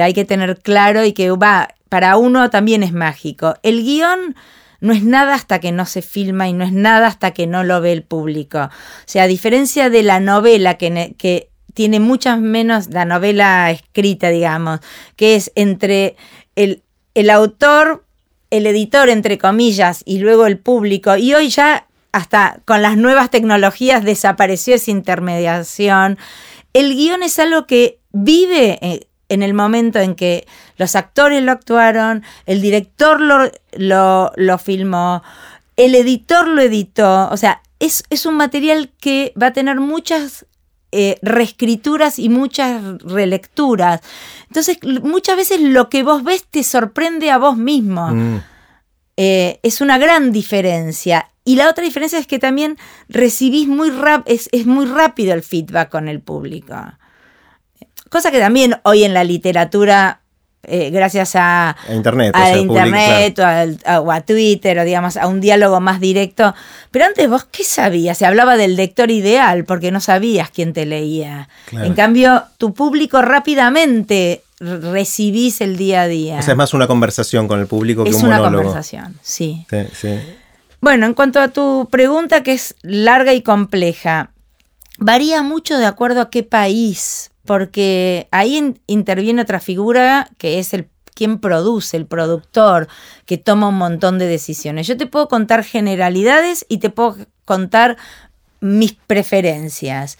hay 0.00 0.12
que 0.12 0.24
tener 0.24 0.58
claro 0.58 1.04
y 1.04 1.12
que 1.12 1.30
va, 1.30 1.74
para 1.88 2.16
uno 2.16 2.50
también 2.50 2.82
es 2.82 2.92
mágico. 2.92 3.54
El 3.62 3.82
guion 3.82 4.36
no 4.80 4.92
es 4.92 5.02
nada 5.02 5.34
hasta 5.34 5.58
que 5.58 5.72
no 5.72 5.84
se 5.86 6.02
filma 6.02 6.48
y 6.48 6.52
no 6.52 6.64
es 6.64 6.72
nada 6.72 7.06
hasta 7.08 7.32
que 7.32 7.46
no 7.46 7.64
lo 7.64 7.80
ve 7.80 7.92
el 7.92 8.02
público. 8.02 8.58
O 8.64 8.70
sea, 9.06 9.24
a 9.24 9.26
diferencia 9.26 9.90
de 9.90 10.02
la 10.02 10.20
novela 10.20 10.74
que, 10.74 11.14
que 11.18 11.50
tiene 11.74 12.00
muchas 12.00 12.40
menos, 12.40 12.88
la 12.90 13.04
novela 13.04 13.70
escrita, 13.70 14.28
digamos, 14.28 14.80
que 15.16 15.36
es 15.36 15.52
entre 15.54 16.16
el, 16.56 16.82
el 17.14 17.30
autor, 17.30 18.04
el 18.50 18.66
editor, 18.66 19.08
entre 19.08 19.38
comillas, 19.38 20.02
y 20.04 20.18
luego 20.18 20.46
el 20.46 20.58
público. 20.58 21.16
Y 21.16 21.34
hoy 21.34 21.48
ya 21.48 21.86
hasta 22.12 22.60
con 22.64 22.82
las 22.82 22.96
nuevas 22.96 23.30
tecnologías 23.30 24.04
desapareció 24.04 24.74
esa 24.74 24.90
intermediación 24.90 26.18
el 26.72 26.94
guion 26.94 27.22
es 27.22 27.38
algo 27.38 27.66
que 27.66 27.98
vive 28.12 28.78
eh, 28.82 29.06
en 29.28 29.42
el 29.42 29.54
momento 29.54 29.98
en 29.98 30.14
que 30.14 30.46
los 30.76 30.96
actores 30.96 31.42
lo 31.42 31.52
actuaron, 31.52 32.24
el 32.46 32.60
director 32.60 33.20
lo, 33.20 33.50
lo, 34.36 34.58
filmó, 34.58 35.22
el 35.76 35.94
editor 35.94 36.48
lo 36.48 36.60
editó, 36.60 37.28
o 37.30 37.36
sea, 37.36 37.62
es, 37.78 38.02
es 38.10 38.26
un 38.26 38.36
material 38.36 38.90
que 39.00 39.32
va 39.40 39.48
a 39.48 39.52
tener 39.52 39.80
muchas 39.80 40.46
eh, 40.92 41.18
reescrituras 41.22 42.18
y 42.18 42.28
muchas 42.28 42.82
relecturas. 43.04 44.00
Entonces, 44.48 44.78
muchas 44.82 45.36
veces 45.36 45.60
lo 45.60 45.88
que 45.88 46.02
vos 46.02 46.24
ves 46.24 46.44
te 46.50 46.64
sorprende 46.64 47.30
a 47.30 47.38
vos 47.38 47.56
mismo. 47.56 48.08
Mm. 48.08 48.42
Eh, 49.16 49.60
es 49.62 49.80
una 49.80 49.98
gran 49.98 50.32
diferencia. 50.32 51.30
Y 51.50 51.56
la 51.56 51.68
otra 51.68 51.82
diferencia 51.82 52.16
es 52.16 52.28
que 52.28 52.38
también 52.38 52.78
recibís 53.08 53.66
muy 53.66 53.90
rápido, 53.90 54.38
es, 54.52 54.66
muy 54.66 54.86
rápido 54.86 55.34
el 55.34 55.42
feedback 55.42 55.88
con 55.88 56.06
el 56.06 56.20
público. 56.20 56.76
Cosa 58.08 58.30
que 58.30 58.38
también 58.38 58.76
hoy 58.84 59.02
en 59.02 59.14
la 59.14 59.24
literatura, 59.24 60.20
eh, 60.62 60.90
gracias 60.90 61.32
a, 61.34 61.76
Internet, 61.92 62.36
a 62.36 62.56
Internet 62.56 63.36
o, 63.40 64.12
a, 64.12 64.20
Twitter, 64.20 64.78
o 64.78 64.84
digamos, 64.84 65.16
a 65.16 65.26
un 65.26 65.40
diálogo 65.40 65.80
más 65.80 65.98
directo. 65.98 66.54
Pero 66.92 67.06
antes 67.06 67.28
vos, 67.28 67.48
¿qué 67.50 67.64
sabías? 67.64 68.16
Se 68.16 68.26
hablaba 68.26 68.56
del 68.56 68.76
lector 68.76 69.10
ideal 69.10 69.64
porque 69.64 69.90
no 69.90 69.98
sabías 69.98 70.50
quién 70.50 70.72
te 70.72 70.86
leía. 70.86 71.48
En 71.72 71.94
cambio, 71.94 72.44
tu 72.58 72.74
público 72.74 73.22
rápidamente 73.22 74.44
recibís 74.60 75.60
el 75.62 75.76
día 75.76 76.02
a 76.02 76.06
día. 76.06 76.38
O 76.38 76.42
sea, 76.42 76.52
es 76.52 76.58
más 76.58 76.74
una 76.74 76.86
conversación 76.86 77.48
con 77.48 77.58
el 77.58 77.66
público 77.66 78.04
que 78.04 78.10
un 78.10 78.20
monólogo. 78.20 78.44
Es 78.44 78.50
una 78.50 78.62
conversación, 78.62 79.18
sí. 79.20 79.66
sí, 79.68 79.78
sí. 79.92 80.20
Bueno, 80.80 81.04
en 81.06 81.14
cuanto 81.14 81.40
a 81.40 81.48
tu 81.48 81.88
pregunta, 81.90 82.42
que 82.42 82.52
es 82.52 82.74
larga 82.82 83.34
y 83.34 83.42
compleja, 83.42 84.32
varía 84.98 85.42
mucho 85.42 85.76
de 85.76 85.84
acuerdo 85.84 86.22
a 86.22 86.30
qué 86.30 86.42
país, 86.42 87.32
porque 87.44 88.28
ahí 88.30 88.74
interviene 88.86 89.42
otra 89.42 89.60
figura 89.60 90.30
que 90.38 90.58
es 90.58 90.72
el 90.72 90.88
quien 91.14 91.38
produce, 91.38 91.98
el 91.98 92.06
productor, 92.06 92.88
que 93.26 93.36
toma 93.36 93.68
un 93.68 93.76
montón 93.76 94.18
de 94.18 94.26
decisiones. 94.26 94.86
Yo 94.86 94.96
te 94.96 95.06
puedo 95.06 95.28
contar 95.28 95.64
generalidades 95.64 96.64
y 96.66 96.78
te 96.78 96.88
puedo 96.88 97.18
contar 97.44 97.98
mis 98.60 98.94
preferencias. 98.94 100.16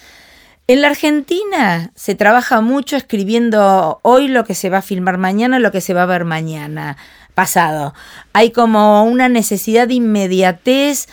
En 0.67 0.83
la 0.83 0.89
Argentina 0.89 1.91
se 1.95 2.15
trabaja 2.15 2.61
mucho 2.61 2.97
escribiendo 2.97 4.01
hoy 4.03 4.29
lo 4.29 4.45
que 4.45 4.55
se 4.55 4.69
va 4.69 4.79
a 4.79 4.83
filmar 4.83 5.17
mañana, 5.17 5.59
lo 5.59 5.73
que 5.73 5.81
se 5.81 5.95
va 5.95 6.03
a 6.03 6.07
ver 6.07 6.27
mañana 6.27 6.99
pasado. 7.41 7.95
Hay 8.35 8.51
como 8.51 9.03
una 9.05 9.31
necesidad 9.31 9.89
de 9.89 9.95
inmediatez 9.95 11.09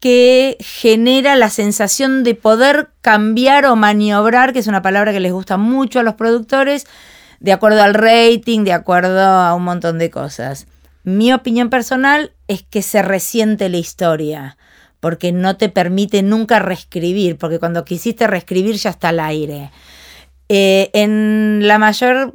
que 0.00 0.56
genera 0.58 1.36
la 1.36 1.50
sensación 1.50 2.24
de 2.24 2.34
poder 2.34 2.88
cambiar 3.00 3.66
o 3.66 3.76
maniobrar, 3.76 4.52
que 4.52 4.58
es 4.58 4.66
una 4.66 4.82
palabra 4.82 5.12
que 5.12 5.20
les 5.20 5.30
gusta 5.30 5.58
mucho 5.58 6.00
a 6.00 6.02
los 6.02 6.14
productores, 6.14 6.88
de 7.38 7.52
acuerdo 7.52 7.80
al 7.80 7.94
rating, 7.94 8.64
de 8.64 8.72
acuerdo 8.72 9.20
a 9.20 9.54
un 9.54 9.62
montón 9.62 10.00
de 10.00 10.10
cosas. 10.10 10.66
Mi 11.04 11.32
opinión 11.32 11.70
personal 11.70 12.32
es 12.48 12.64
que 12.64 12.82
se 12.82 13.00
resiente 13.00 13.68
la 13.68 13.76
historia, 13.76 14.56
porque 14.98 15.30
no 15.30 15.56
te 15.56 15.68
permite 15.68 16.24
nunca 16.24 16.58
reescribir, 16.58 17.38
porque 17.38 17.60
cuando 17.60 17.84
quisiste 17.84 18.26
reescribir 18.26 18.74
ya 18.78 18.90
está 18.90 19.10
al 19.10 19.20
aire. 19.20 19.70
Eh, 20.48 20.90
en 20.92 21.68
la 21.68 21.78
mayor 21.78 22.34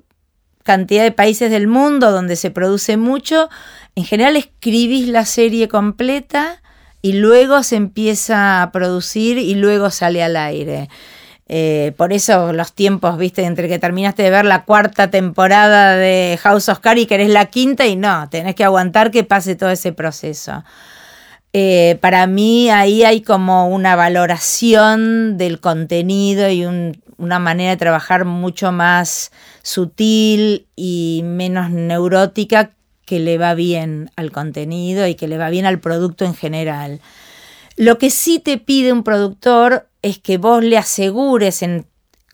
cantidad 0.68 1.04
de 1.04 1.14
países 1.14 1.50
del 1.50 1.66
mundo 1.66 2.12
donde 2.12 2.36
se 2.36 2.52
produce 2.52 2.98
mucho, 2.98 3.50
en 3.96 4.04
general 4.04 4.36
escribís 4.36 5.08
la 5.08 5.24
serie 5.24 5.70
completa 5.70 6.62
y 7.02 7.14
luego 7.14 7.64
se 7.64 7.78
empieza 7.78 8.62
a 8.62 8.72
producir 8.74 9.38
y 9.38 9.56
luego 9.56 9.90
sale 9.92 10.22
al 10.22 10.36
aire. 10.36 10.90
Eh, 11.48 11.94
por 11.96 12.12
eso 12.12 12.52
los 12.52 12.74
tiempos, 12.74 13.18
viste, 13.18 13.46
entre 13.46 13.70
que 13.70 13.80
terminaste 13.80 14.24
de 14.24 14.30
ver 14.30 14.44
la 14.44 14.66
cuarta 14.66 15.10
temporada 15.10 15.96
de 15.96 16.38
House 16.44 16.68
of 16.68 16.80
Cards 16.80 17.02
y 17.02 17.06
querés 17.06 17.30
la 17.30 17.46
quinta 17.46 17.86
y 17.86 17.96
no, 17.96 18.28
tenés 18.30 18.54
que 18.54 18.66
aguantar 18.66 19.10
que 19.10 19.24
pase 19.24 19.56
todo 19.56 19.70
ese 19.70 19.94
proceso. 19.94 20.66
Eh, 21.54 21.98
para 22.02 22.28
mí 22.28 22.70
ahí 22.70 23.06
hay 23.06 23.22
como 23.22 23.70
una 23.70 23.96
valoración 23.96 25.38
del 25.38 25.62
contenido 25.62 26.50
y 26.50 26.66
una 27.18 27.40
manera 27.40 27.70
de 27.70 27.78
trabajar 27.78 28.26
mucho 28.26 28.74
más 28.74 29.32
sutil 29.68 30.66
y 30.78 31.24
menos 31.26 31.72
neurótica 31.72 32.72
que 33.06 33.20
le 33.20 33.38
va 33.38 33.54
bien 33.54 34.10
al 34.16 34.32
contenido 34.32 35.08
y 35.08 35.16
que 35.16 35.28
le 35.28 35.38
va 35.38 35.50
bien 35.50 35.66
al 35.66 35.82
producto 35.82 36.24
en 36.24 36.36
general. 36.36 37.02
Lo 37.76 37.98
que 37.98 38.10
sí 38.10 38.40
te 38.40 38.60
pide 38.60 38.94
un 38.94 39.04
productor 39.04 39.90
es 40.02 40.20
que 40.20 40.38
vos 40.38 40.64
le 40.64 40.78
asegures 40.78 41.64
en 41.64 41.86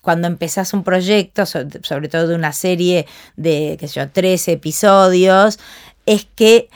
cuando 0.02 0.28
empezás 0.28 0.76
un 0.76 0.84
proyecto, 0.84 1.48
sobre 1.48 2.08
todo 2.08 2.28
de 2.28 2.36
una 2.36 2.54
serie 2.54 3.08
de, 3.36 3.78
qué 3.80 3.88
yo, 3.88 4.12
13 4.12 4.52
episodios, 4.52 5.58
es 6.06 6.28
que 6.36 6.70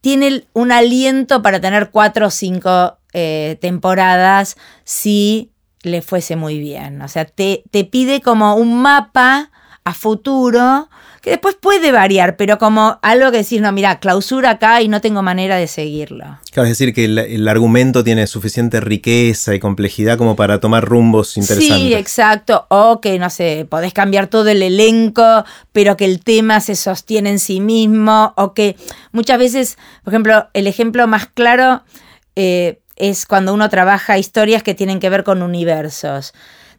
tiene 0.00 0.44
un 0.52 0.70
aliento 0.70 1.42
para 1.42 1.60
tener 1.60 1.90
cuatro 1.90 2.28
o 2.28 2.30
cinco 2.30 2.96
eh, 3.12 3.58
temporadas 3.60 4.56
si 4.84 5.50
le 5.82 6.00
fuese 6.00 6.36
muy 6.36 6.60
bien. 6.60 7.02
O 7.02 7.08
sea, 7.08 7.24
te, 7.24 7.64
te 7.72 7.84
pide 7.84 8.20
como 8.20 8.54
un 8.54 8.80
mapa 8.82 9.50
a 9.90 9.94
futuro 9.94 10.88
que 11.20 11.30
después 11.30 11.54
puede 11.60 11.92
variar, 11.92 12.36
pero 12.36 12.58
como 12.58 12.98
algo 13.02 13.30
que 13.30 13.38
decís, 13.38 13.60
no, 13.60 13.70
mira, 13.72 14.00
clausura 14.00 14.50
acá 14.50 14.80
y 14.80 14.88
no 14.88 15.02
tengo 15.02 15.22
manera 15.22 15.56
de 15.56 15.66
seguirlo. 15.66 16.38
Claro, 16.50 16.66
es 16.66 16.78
decir, 16.78 16.94
que 16.94 17.04
el, 17.04 17.46
argumento 17.46 18.02
tiene 18.02 18.26
suficiente 18.26 18.80
riqueza 18.80 19.54
y 19.54 19.60
complejidad 19.60 20.16
como 20.16 20.34
para 20.34 20.60
tomar 20.60 20.84
rumbos 20.84 21.36
interesantes. 21.36 21.76
Sí, 21.76 21.94
exacto. 21.94 22.66
O 22.70 23.02
que, 23.02 23.18
no 23.18 23.28
sé, 23.28 23.66
podés 23.68 23.92
cambiar 23.92 24.28
todo 24.28 24.48
el 24.48 24.62
elenco, 24.62 25.44
pero 25.72 25.96
que 25.98 26.06
el 26.06 26.20
tema 26.20 26.60
se 26.60 26.74
sostiene 26.74 27.30
en 27.30 27.38
sí 27.38 27.60
mismo. 27.60 28.32
O 28.36 28.54
que 28.54 28.76
muchas 29.12 29.38
veces, 29.38 29.76
por 30.02 30.14
ejemplo, 30.14 30.48
el 30.54 30.66
ejemplo 30.66 31.06
más 31.06 31.26
claro 31.26 31.82
eh, 32.34 32.80
es 32.96 33.26
cuando 33.26 33.52
uno 33.52 33.68
trabaja 33.68 34.16
historias 34.16 34.62
que 34.62 34.74
tienen 34.74 35.00
que 35.00 35.10
ver 35.10 35.22
con 35.22 35.42
universos. 35.42 36.32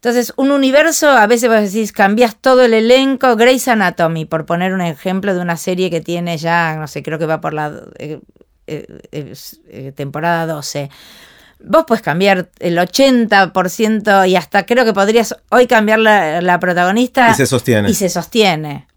Entonces, 0.03 0.34
un 0.36 0.50
universo, 0.50 1.12
a 1.12 1.27
veces 1.27 1.48
vos 1.48 1.62
decís, 1.62 1.91
cambias 1.91 2.36
todo 2.36 2.63
el 2.63 2.74
elenco, 2.74 3.36
Grey's 3.36 3.67
Anatomy, 3.67 4.25
por 4.25 4.48
poner 4.48 4.74
un 4.74 4.81
ejemplo 4.81 5.36
de 5.36 5.41
una 5.41 5.58
serie 5.58 5.91
que 5.91 6.01
tiene 6.01 6.39
ya, 6.39 6.75
no 6.75 6.88
sé, 6.88 7.03
creo 7.03 7.20
que 7.20 7.27
va 7.27 7.39
por 7.39 7.53
la 7.53 7.72
eh, 8.00 8.20
eh, 8.65 9.00
eh, 9.12 9.91
temporada 9.96 10.48
12. 10.51 10.89
Vos 11.63 11.84
puedes 11.86 12.01
cambiar 12.01 12.50
el 12.58 12.79
80% 12.79 14.27
y 14.27 14.36
hasta 14.36 14.65
creo 14.65 14.86
que 14.86 14.93
podrías 14.93 15.36
hoy 15.50 15.67
cambiar 15.67 16.00
la, 16.00 16.41
la 16.41 16.60
protagonista. 16.60 17.29
Y 17.29 17.36
se 17.36 17.46
sostiene. 17.46 17.91
Y 17.91 17.93
se 17.93 18.10
sostiene. 18.10 18.88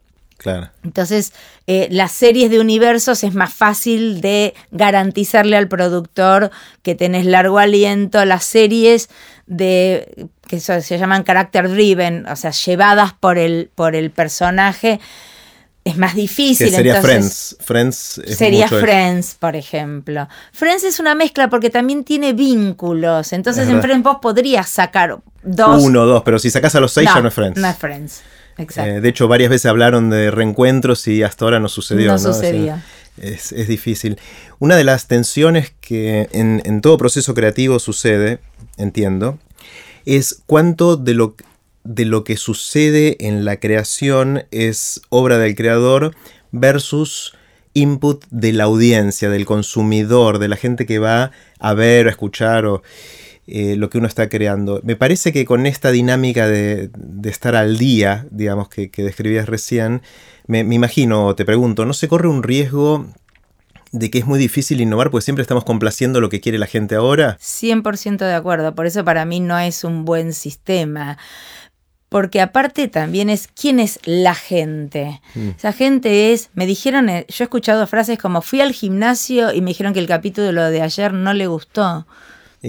Entonces, 0.82 1.32
eh, 1.66 1.88
las 1.90 2.12
series 2.12 2.50
de 2.50 2.60
universos 2.60 3.24
es 3.24 3.34
más 3.34 3.52
fácil 3.52 4.20
de 4.20 4.54
garantizarle 4.70 5.56
al 5.56 5.68
productor 5.68 6.50
que 6.82 6.94
tenés 6.94 7.26
largo 7.26 7.58
aliento. 7.58 8.24
Las 8.24 8.44
series 8.44 9.08
de 9.46 10.28
que 10.46 10.60
se 10.60 10.98
llaman 10.98 11.24
character 11.24 11.68
driven, 11.70 12.26
o 12.28 12.36
sea, 12.36 12.50
llevadas 12.50 13.12
por 13.14 13.38
el, 13.38 13.70
por 13.74 13.96
el 13.96 14.10
personaje, 14.10 15.00
es 15.84 15.96
más 15.98 16.14
difícil. 16.14 16.70
sería 16.70 17.00
Friends. 17.02 17.56
Friends 17.60 18.22
sería 18.26 18.68
Friends, 18.68 19.36
por 19.38 19.54
ejemplo. 19.54 20.28
Friends 20.52 20.84
es 20.84 20.98
una 20.98 21.14
mezcla 21.14 21.50
porque 21.50 21.70
también 21.70 22.04
tiene 22.04 22.32
vínculos. 22.32 23.32
Entonces 23.32 23.68
en 23.68 23.82
Friends 23.82 24.02
vos 24.02 24.18
podrías 24.20 24.68
sacar 24.68 25.18
dos. 25.42 25.82
Uno, 25.82 26.06
dos, 26.06 26.22
pero 26.24 26.38
si 26.38 26.50
sacas 26.50 26.74
a 26.74 26.80
los 26.80 26.92
seis 26.92 27.10
ya 27.14 27.20
no 27.20 27.28
es 27.28 27.34
Friends. 27.34 27.60
No 27.60 27.68
es 27.68 27.76
Friends. 27.76 28.22
Eh, 28.56 29.00
de 29.00 29.08
hecho, 29.08 29.28
varias 29.28 29.50
veces 29.50 29.66
hablaron 29.66 30.10
de 30.10 30.30
reencuentros 30.30 31.06
y 31.08 31.22
hasta 31.22 31.44
ahora 31.44 31.60
no 31.60 31.68
sucedió. 31.68 32.12
No, 32.12 32.18
sucedió. 32.18 32.78
es, 33.20 33.68
difícil. 33.68 34.18
Una 34.58 34.76
de 34.76 34.84
las 34.84 35.08
tensiones 35.08 35.72
que 35.80 36.28
en, 36.32 36.80
todo 36.80 36.98
proceso 36.98 37.34
creativo 37.34 37.78
sucede, 37.78 38.38
entiendo, 38.76 39.38
es 40.04 40.42
cuánto 40.46 40.96
de 40.96 41.14
lo, 41.14 41.34
de 41.82 42.04
lo 42.04 42.24
que 42.24 42.36
sucede 42.36 43.16
en 43.26 43.44
la 43.44 43.58
creación 43.58 44.44
es 44.50 45.00
obra 45.08 45.38
del 45.38 45.54
creador 45.54 46.14
versus 46.52 47.34
input 47.72 48.24
de 48.30 48.52
la 48.52 48.64
audiencia, 48.64 49.28
del 49.30 49.46
consumidor, 49.46 50.38
de 50.38 50.48
la 50.48 50.56
gente 50.56 50.86
que 50.86 51.00
va 51.00 51.32
a 51.58 51.74
ver, 51.74 52.06
a 52.06 52.10
escuchar 52.10 52.66
o... 52.66 52.82
Eh, 53.46 53.76
lo 53.76 53.90
que 53.90 53.98
uno 53.98 54.06
está 54.06 54.30
creando. 54.30 54.80
Me 54.84 54.96
parece 54.96 55.30
que 55.30 55.44
con 55.44 55.66
esta 55.66 55.90
dinámica 55.90 56.48
de, 56.48 56.90
estar 57.24 57.54
al 57.54 57.76
día, 57.76 58.26
digamos, 58.30 58.68
que, 58.70 58.90
describías 58.96 59.46
recién, 59.46 60.00
me, 60.46 60.60
imagino, 60.60 61.34
te 61.34 61.44
pregunto, 61.44 61.84
¿no 61.84 61.92
se 61.92 62.08
corre 62.08 62.28
un 62.28 62.42
riesgo 62.42 63.06
de 63.92 64.10
que 64.10 64.18
es 64.18 64.26
muy 64.26 64.38
difícil 64.38 64.80
innovar 64.80 65.10
porque 65.10 65.24
siempre 65.24 65.42
estamos 65.42 65.64
complaciendo 65.64 66.22
lo 66.22 66.30
que 66.30 66.40
quiere 66.40 66.56
la 66.56 66.66
gente 66.66 66.94
ahora? 66.94 67.36
100% 67.38 68.16
de 68.16 68.34
acuerdo, 68.34 68.74
por 68.74 68.86
eso 68.86 69.04
para 69.04 69.26
mí 69.26 69.40
no 69.40 69.58
es 69.58 69.84
un 69.84 70.06
buen 70.06 70.32
sistema. 70.32 71.18
Porque 72.08 72.40
aparte 72.40 72.88
también 72.88 73.28
es 73.28 73.48
quién 73.48 73.78
es 73.78 73.98
la 74.04 74.34
gente. 74.34 75.20
Mm. 75.34 75.48
Esa 75.58 75.72
gente 75.72 76.32
es, 76.32 76.48
me 76.54 76.64
dijeron, 76.64 77.10
eh, 77.10 77.26
yo 77.28 77.42
he 77.42 77.46
escuchado 77.46 77.86
frases 77.86 78.18
como 78.18 78.40
fui 78.40 78.62
al 78.62 78.72
gimnasio 78.72 79.52
y 79.52 79.60
me 79.60 79.72
dijeron 79.72 79.92
que 79.92 80.00
el 80.00 80.06
capítulo 80.06 80.70
de 80.70 80.80
ayer 80.80 81.12
no 81.12 81.34
le 81.34 81.46
gustó. 81.46 82.06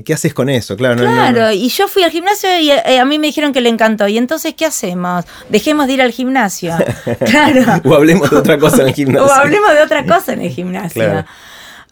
¿Qué 0.03 0.13
haces 0.13 0.34
con 0.34 0.49
eso? 0.49 0.75
Claro, 0.75 0.97
claro 0.97 1.51
y 1.51 1.69
yo 1.69 1.88
fui 1.88 2.03
al 2.03 2.12
gimnasio 2.12 2.49
y 2.60 2.71
eh, 2.71 2.99
a 2.99 3.05
mí 3.05 3.17
me 3.19 3.27
dijeron 3.27 3.53
que 3.53 3.62
le 3.62 3.69
encantó. 3.69 4.08
¿Y 4.08 4.17
entonces 4.17 4.53
qué 4.53 4.65
hacemos? 4.65 5.25
Dejemos 5.49 5.88
de 5.88 5.93
ir 5.93 6.01
al 6.01 6.12
gimnasio. 6.12 6.75
claro. 7.25 7.81
o 7.86 7.95
hablemos 7.95 8.29
de 8.29 8.38
otra 8.38 8.58
cosa 8.58 8.81
en 8.81 8.89
el 8.89 8.93
gimnasio. 8.95 9.27
o 9.27 9.31
hablemos 9.31 9.71
de 9.73 9.81
otra 9.81 10.05
cosa 10.05 10.34
en 10.34 10.41
el 10.41 10.51
gimnasio. 10.51 11.25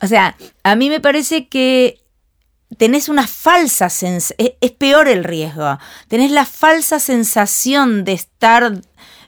O 0.01 0.07
sea, 0.07 0.35
a 0.63 0.75
mí 0.75 0.89
me 0.89 0.99
parece 0.99 1.47
que 1.47 2.03
tenés 2.77 3.09
una 3.09 3.27
falsa 3.27 3.89
sensación, 3.89 4.51
es, 4.59 4.71
peor 4.71 5.07
el 5.07 5.23
riesgo, 5.23 5.77
tenés 6.07 6.31
la 6.31 6.45
falsa 6.45 6.99
sensación 6.99 8.03
de 8.03 8.13
estar 8.13 8.73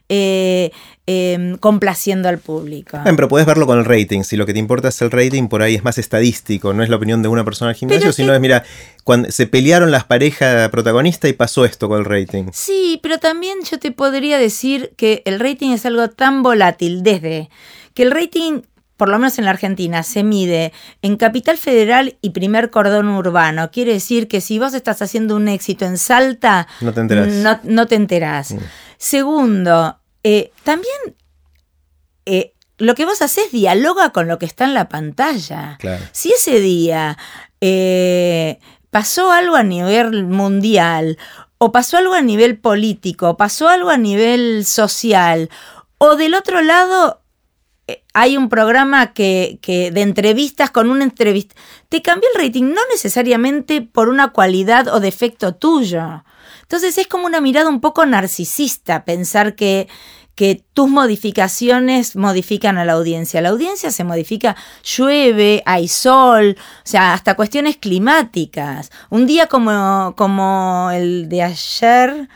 eh, 0.10 0.72
Em, 1.08 1.58
complaciendo 1.58 2.30
al 2.30 2.40
público. 2.40 3.00
pero 3.04 3.28
puedes 3.28 3.46
verlo 3.46 3.68
con 3.68 3.78
el 3.78 3.86
rating. 3.86 4.24
Si 4.24 4.36
lo 4.36 4.48
que 4.48 4.54
te 4.54 4.60
importa 4.60 4.88
es 4.88 5.00
el 5.04 5.12
rating, 5.12 5.50
por 5.50 5.62
ahí 5.62 5.76
es 5.76 5.84
más 5.84 6.00
estadístico. 6.00 6.74
No 6.74 6.82
es 6.82 6.90
la 6.90 6.96
opinión 6.96 7.22
de 7.22 7.28
una 7.28 7.44
persona 7.46 7.70
al 7.70 7.76
gimnasio, 7.76 8.12
sino 8.12 8.34
es, 8.34 8.42
mira, 8.42 8.64
cuando 9.04 9.30
se 9.30 9.46
pelearon 9.46 9.92
las 9.92 10.06
parejas 10.06 10.68
protagonistas 10.70 11.30
y 11.30 11.34
pasó 11.34 11.64
esto 11.64 11.88
con 11.90 12.00
el 12.00 12.06
rating. 12.06 12.46
Sí, 12.54 13.00
pero 13.04 13.20
también 13.20 13.60
yo 13.70 13.78
te 13.78 13.92
podría 13.92 14.40
decir 14.40 14.94
que 14.98 15.22
el 15.26 15.40
rating 15.40 15.74
es 15.74 15.86
algo 15.86 16.10
tan 16.10 16.42
volátil 16.42 17.04
desde 17.04 17.50
que 17.94 18.02
el 18.02 18.10
rating 18.10 18.62
por 18.98 19.10
lo 19.10 19.20
menos 19.20 19.38
en 19.40 19.46
la 19.46 19.52
Argentina, 19.52 20.04
se 20.04 20.24
mide 20.24 20.72
en 21.02 21.18
capital 21.18 21.58
federal 21.58 22.18
y 22.22 22.30
primer 22.30 22.70
cordón 22.70 23.10
urbano. 23.10 23.70
Quiere 23.72 23.94
decir 23.94 24.28
que 24.28 24.40
si 24.40 24.58
vos 24.58 24.74
estás 24.74 25.02
haciendo 25.02 25.36
un 25.36 25.48
éxito 25.48 25.86
en 25.86 25.98
Salta, 25.98 26.68
no 26.82 26.94
te 26.94 27.02
enterás. 27.02 27.64
No, 27.66 27.88
te 27.88 27.96
enterás. 27.96 28.52
Mm. 28.54 28.60
Segundo, 28.98 30.00
eh, 30.24 30.52
también 30.64 30.96
eh, 32.26 32.54
lo 32.78 32.96
que 32.96 33.06
vos 33.06 33.22
haces 33.22 33.52
dialoga 33.52 34.10
con 34.10 34.28
lo 34.28 34.40
que 34.40 34.46
está 34.46 34.66
en 34.66 34.74
la 34.74 34.90
pantalla. 34.90 35.78
Si 36.12 36.32
ese 36.32 36.60
día 36.60 37.18
eh, 37.62 38.60
pasó 38.90 39.32
algo 39.32 39.56
a 39.56 39.64
nivel 39.64 40.26
mundial, 40.26 41.18
o 41.58 41.72
pasó 41.72 41.98
algo 41.98 42.14
a 42.14 42.22
nivel 42.22 42.58
político, 42.58 43.38
pasó 43.38 43.70
algo 43.70 43.90
a 43.90 43.98
nivel 43.98 44.66
social, 44.66 45.50
o 45.98 46.16
del 46.16 46.34
otro 46.34 46.62
lado 46.62 47.22
hay 48.14 48.38
un 48.38 48.50
programa 48.50 49.14
que, 49.14 49.60
de 49.66 50.02
entrevistas 50.02 50.72
con 50.72 50.90
una 50.90 51.04
entrevista. 51.04 51.56
Te 51.90 52.02
cambia 52.02 52.30
el 52.34 52.42
rating, 52.42 52.64
no 52.64 52.82
necesariamente 52.92 53.82
por 53.82 54.10
una 54.10 54.30
cualidad 54.30 54.88
o 54.88 55.00
defecto 55.00 55.56
tuyo. 55.56 56.24
Entonces 56.62 56.98
es 56.98 57.08
como 57.08 57.26
una 57.26 57.42
mirada 57.42 57.70
un 57.70 57.82
poco 57.82 58.06
narcisista 58.06 59.06
pensar 59.06 59.56
que, 59.56 59.88
que 60.34 60.64
tus 60.74 60.90
modificaciones 60.90 62.16
modifican 62.16 62.78
a 62.80 62.86
la 62.86 62.94
audiencia. 62.94 63.42
La 63.42 63.50
audiencia 63.50 63.92
se 63.92 64.04
modifica, 64.04 64.56
llueve, 64.84 65.62
hay 65.66 65.88
sol, 65.88 66.58
o 66.60 66.88
sea, 66.88 67.14
hasta 67.14 67.36
cuestiones 67.36 67.78
climáticas. 67.78 68.92
Un 69.12 69.28
día 69.28 69.48
como, 69.48 70.16
como 70.18 70.90
el 70.92 71.30
de 71.30 71.44
ayer 71.44 72.30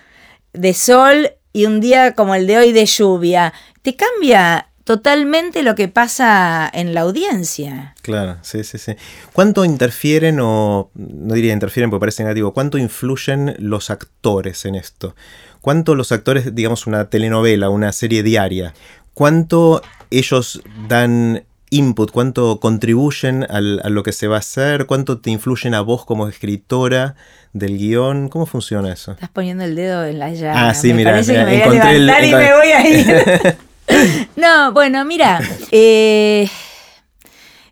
de 0.53 0.73
sol 0.75 1.31
y 1.53 1.65
un 1.65 1.79
día 1.79 2.13
como 2.13 2.35
el 2.35 2.45
de 2.45 2.57
hoy 2.59 2.71
de 2.71 2.85
lluvia, 2.85 3.53
te 3.81 3.95
cambia 3.95 4.68
totalmente 4.89 5.61
lo 5.61 5.75
que 5.75 5.87
pasa 5.87 6.67
en 6.73 6.95
la 6.95 7.01
audiencia. 7.01 7.93
Claro, 8.01 8.37
sí, 8.41 8.63
sí, 8.63 8.79
sí. 8.79 8.95
¿Cuánto 9.33 9.63
interfieren 9.63 10.39
o, 10.41 10.89
no 10.95 11.33
diría 11.35 11.53
interfieren 11.53 11.91
porque 11.91 11.99
parece 11.99 12.23
negativo, 12.23 12.55
cuánto 12.55 12.79
influyen 12.79 13.55
los 13.59 13.91
actores 13.91 14.65
en 14.65 14.73
esto? 14.73 15.15
¿Cuánto 15.61 15.93
los 15.93 16.11
actores, 16.11 16.55
digamos, 16.55 16.87
una 16.87 17.07
telenovela, 17.07 17.69
una 17.69 17.91
serie 17.91 18.23
diaria, 18.23 18.73
cuánto 19.13 19.83
ellos 20.09 20.63
dan 20.87 21.43
input, 21.69 22.09
cuánto 22.09 22.59
contribuyen 22.59 23.45
a 23.47 23.59
lo 23.61 24.01
que 24.01 24.11
se 24.11 24.27
va 24.27 24.37
a 24.37 24.39
hacer, 24.39 24.87
cuánto 24.87 25.19
te 25.19 25.29
influyen 25.29 25.75
a 25.75 25.81
vos 25.81 26.03
como 26.03 26.27
escritora 26.27 27.13
del 27.53 27.77
guion, 27.77 28.27
¿cómo 28.29 28.47
funciona 28.47 28.91
eso? 28.91 29.11
Estás 29.11 29.29
poniendo 29.29 29.63
el 29.65 29.75
dedo 29.75 30.03
en 30.03 30.17
la 30.17 30.33
llaga. 30.33 30.69
Ah, 30.69 30.73
sí, 30.73 30.95
mira, 30.95 31.11
mira, 31.21 31.45
me 31.45 31.51
voy 31.51 31.61
a 31.61 31.63
encontré 31.65 31.95
el- 31.95 32.09
y 32.25 32.33
me 32.33 32.53
voy 32.55 32.71
a 32.71 32.89
ir. 32.89 33.57
no, 34.35 34.71
bueno, 34.71 35.05
mira, 35.05 35.39
eh, 35.71 36.49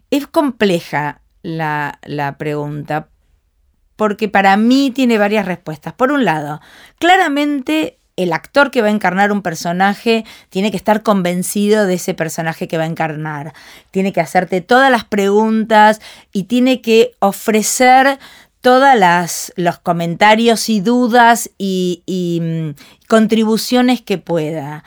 es 0.09 0.27
compleja 0.27 1.21
la, 1.41 1.99
la 2.03 2.37
pregunta 2.37 3.09
porque 3.95 4.29
para 4.29 4.55
mí 4.57 4.91
tiene 4.91 5.17
varias 5.17 5.45
respuestas. 5.45 5.93
Por 5.93 6.11
un 6.11 6.23
lado, 6.23 6.61
claramente 6.99 7.97
el 8.15 8.33
actor 8.33 8.71
que 8.71 8.81
va 8.81 8.87
a 8.87 8.91
encarnar 8.91 9.31
un 9.31 9.41
personaje 9.41 10.25
tiene 10.49 10.71
que 10.71 10.77
estar 10.77 11.03
convencido 11.03 11.85
de 11.85 11.95
ese 11.95 12.13
personaje 12.13 12.67
que 12.67 12.77
va 12.77 12.83
a 12.83 12.87
encarnar. 12.87 13.53
Tiene 13.91 14.13
que 14.13 14.21
hacerte 14.21 14.61
todas 14.61 14.91
las 14.91 15.05
preguntas 15.05 16.01
y 16.33 16.43
tiene 16.43 16.81
que 16.81 17.11
ofrecer 17.19 18.19
todas 18.61 18.97
las 18.97 19.53
los 19.55 19.79
comentarios 19.79 20.67
y 20.69 20.81
dudas 20.81 21.51
y, 21.57 22.03
y, 22.05 22.39
mm, 22.41 22.75
contribuciones 23.07 24.01
que 24.01 24.17
pueda. 24.17 24.83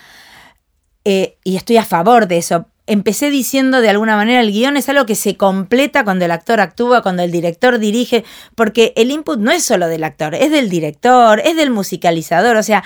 Eh, 1.04 1.38
y 1.44 1.56
estoy 1.56 1.78
a 1.78 1.84
favor 1.84 2.28
de 2.28 2.38
eso. 2.38 2.66
Empecé 2.86 3.30
diciendo 3.30 3.80
de 3.80 3.88
alguna 3.88 4.16
manera 4.16 4.40
el 4.40 4.52
guion 4.52 4.76
es 4.76 4.88
algo 4.88 5.06
que 5.06 5.14
se 5.14 5.36
completa 5.36 6.04
cuando 6.04 6.24
el 6.24 6.30
actor 6.30 6.60
actúa, 6.60 7.02
cuando 7.02 7.22
el 7.22 7.30
director 7.30 7.78
dirige, 7.78 8.24
porque 8.54 8.92
el 8.96 9.10
input 9.10 9.38
no 9.38 9.52
es 9.52 9.64
solo 9.64 9.86
del 9.86 10.04
actor, 10.04 10.34
es 10.34 10.50
del 10.50 10.68
director, 10.68 11.40
es 11.40 11.56
del 11.56 11.70
musicalizador, 11.70 12.56
o 12.56 12.62
sea, 12.62 12.82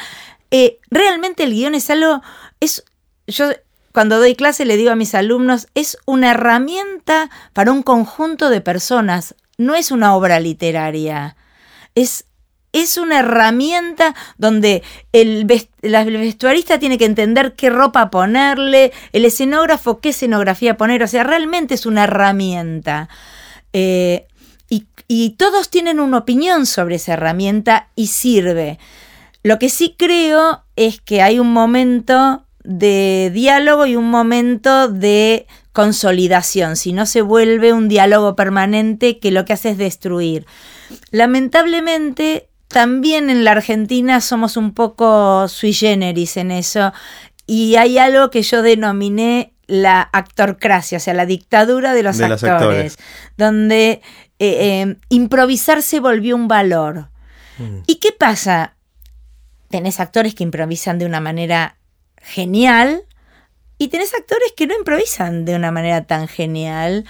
eh, 0.50 0.78
realmente 0.90 1.44
el 1.44 1.54
guion 1.54 1.74
es 1.74 1.88
algo, 1.88 2.20
es, 2.60 2.84
yo 3.26 3.46
cuando 3.92 4.18
doy 4.18 4.34
clase 4.34 4.64
le 4.64 4.76
digo 4.76 4.90
a 4.90 4.96
mis 4.96 5.14
alumnos, 5.14 5.68
es 5.74 5.96
una 6.04 6.32
herramienta 6.32 7.30
para 7.52 7.72
un 7.72 7.82
conjunto 7.82 8.50
de 8.50 8.60
personas, 8.60 9.34
no 9.56 9.74
es 9.74 9.90
una 9.90 10.14
obra 10.14 10.38
literaria, 10.38 11.36
es 11.94 12.26
es 12.74 12.98
una 12.98 13.20
herramienta 13.20 14.14
donde 14.36 14.82
el, 15.12 15.46
ves- 15.46 15.68
la- 15.80 16.02
el 16.02 16.18
vestuarista 16.18 16.78
tiene 16.78 16.98
que 16.98 17.06
entender 17.06 17.54
qué 17.54 17.70
ropa 17.70 18.10
ponerle, 18.10 18.92
el 19.12 19.24
escenógrafo 19.24 20.00
qué 20.00 20.10
escenografía 20.10 20.76
poner, 20.76 21.02
o 21.02 21.08
sea, 21.08 21.24
realmente 21.24 21.74
es 21.74 21.86
una 21.86 22.04
herramienta. 22.04 23.08
Eh, 23.72 24.26
y, 24.68 24.86
y 25.08 25.30
todos 25.30 25.70
tienen 25.70 26.00
una 26.00 26.18
opinión 26.18 26.66
sobre 26.66 26.96
esa 26.96 27.14
herramienta 27.14 27.88
y 27.96 28.08
sirve. 28.08 28.78
Lo 29.42 29.58
que 29.58 29.68
sí 29.68 29.94
creo 29.96 30.62
es 30.76 31.00
que 31.00 31.22
hay 31.22 31.38
un 31.38 31.52
momento 31.52 32.44
de 32.64 33.30
diálogo 33.32 33.84
y 33.86 33.94
un 33.94 34.10
momento 34.10 34.88
de 34.88 35.46
consolidación, 35.72 36.76
si 36.76 36.92
no 36.92 37.04
se 37.04 37.20
vuelve 37.20 37.72
un 37.72 37.88
diálogo 37.88 38.36
permanente 38.36 39.18
que 39.18 39.30
lo 39.32 39.44
que 39.44 39.52
hace 39.52 39.70
es 39.70 39.76
destruir. 39.78 40.46
Lamentablemente, 41.10 42.48
también 42.68 43.30
en 43.30 43.44
la 43.44 43.52
Argentina 43.52 44.20
somos 44.20 44.56
un 44.56 44.74
poco 44.74 45.48
sui 45.48 45.72
generis 45.72 46.36
en 46.36 46.50
eso 46.50 46.92
y 47.46 47.76
hay 47.76 47.98
algo 47.98 48.30
que 48.30 48.42
yo 48.42 48.62
denominé 48.62 49.52
la 49.66 50.08
actorcracia, 50.12 50.98
o 50.98 51.00
sea, 51.00 51.14
la 51.14 51.26
dictadura 51.26 51.94
de 51.94 52.02
los, 52.02 52.18
De 52.18 52.28
los 52.28 52.42
actores, 52.44 52.92
actores. 52.94 52.98
donde 53.36 54.02
eh, 54.38 54.82
eh, 54.82 54.96
improvisar 55.08 55.82
se 55.82 56.00
volvió 56.00 56.36
un 56.36 56.48
valor. 56.48 57.08
Mm. 57.58 57.78
¿Y 57.86 57.96
qué 57.96 58.12
pasa? 58.12 58.74
Tenés 59.68 60.00
actores 60.00 60.34
que 60.34 60.42
improvisan 60.42 60.98
de 60.98 61.06
una 61.06 61.20
manera 61.20 61.76
genial 62.20 63.04
y 63.78 63.88
tenés 63.88 64.14
actores 64.14 64.52
que 64.56 64.66
no 64.66 64.76
improvisan 64.76 65.44
de 65.44 65.56
una 65.56 65.70
manera 65.70 66.04
tan 66.04 66.28
genial. 66.28 67.04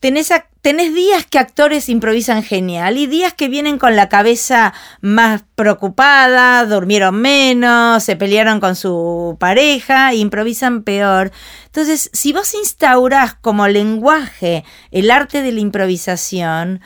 Tenés, 0.00 0.32
tenés 0.60 0.94
días 0.94 1.26
que 1.26 1.38
actores 1.38 1.88
improvisan 1.88 2.42
genial 2.44 2.98
y 2.98 3.06
días 3.06 3.34
que 3.34 3.48
vienen 3.48 3.78
con 3.78 3.96
la 3.96 4.08
cabeza 4.08 4.72
más 5.00 5.44
preocupada, 5.56 6.64
durmieron 6.66 7.20
menos, 7.20 8.04
se 8.04 8.14
pelearon 8.14 8.60
con 8.60 8.76
su 8.76 9.36
pareja 9.40 10.14
improvisan 10.14 10.84
peor. 10.84 11.32
Entonces, 11.66 12.10
si 12.12 12.32
vos 12.32 12.54
instaurás 12.54 13.34
como 13.34 13.66
lenguaje 13.66 14.64
el 14.92 15.10
arte 15.10 15.42
de 15.42 15.52
la 15.52 15.60
improvisación, 15.60 16.80